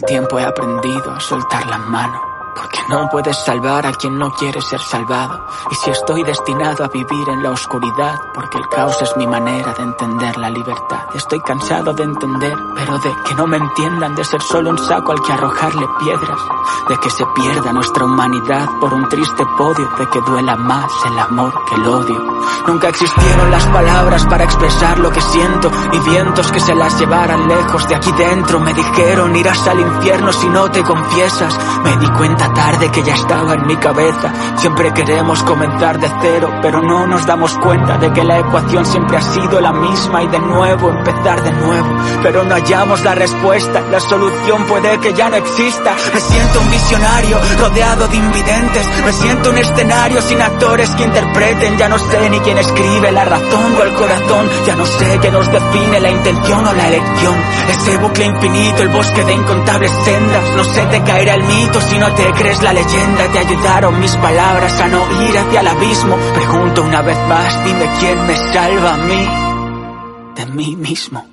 [0.00, 2.29] El tiempo he aprendido a soltar la mano.
[2.54, 5.46] Porque no puedes salvar a quien no quiere ser salvado.
[5.70, 9.72] Y si estoy destinado a vivir en la oscuridad, porque el caos es mi manera
[9.72, 11.00] de entender la libertad.
[11.14, 15.12] Estoy cansado de entender, pero de que no me entiendan, de ser solo un saco
[15.12, 16.40] al que arrojarle piedras.
[16.88, 21.18] De que se pierda nuestra humanidad por un triste podio, de que duela más el
[21.18, 22.40] amor que el odio.
[22.66, 27.48] Nunca existieron las palabras para expresar lo que siento, y vientos que se las llevaran
[27.48, 28.60] lejos de aquí dentro.
[28.60, 31.58] Me dijeron irás al infierno si no te confiesas.
[31.84, 34.32] Me di cuenta tarde que ya estaba en mi cabeza.
[34.56, 39.16] Siempre queremos comenzar de cero, pero no nos damos cuenta de que la ecuación siempre
[39.16, 41.88] ha sido la misma y de nuevo empezar de nuevo.
[42.22, 45.94] Pero no hallamos la respuesta, la solución puede que ya no exista.
[46.14, 48.86] Me siento un visionario rodeado de invidentes.
[49.04, 51.78] Me siento un escenario sin actores que interpreten.
[51.78, 54.48] Ya no sé ni quién escribe la razón o el corazón.
[54.66, 57.34] Ya no sé qué nos define la intención o la elección.
[57.70, 60.56] Ese bucle infinito, el bosque de incontables sendas.
[60.56, 63.28] No sé te caerá el mito si no crees la leyenda.
[63.32, 66.16] Te ayudaron mis palabras a no ir hacia el abismo.
[66.34, 69.50] Pregunto una vez más, dime quién me salva a mí
[70.36, 71.29] de mí mismo.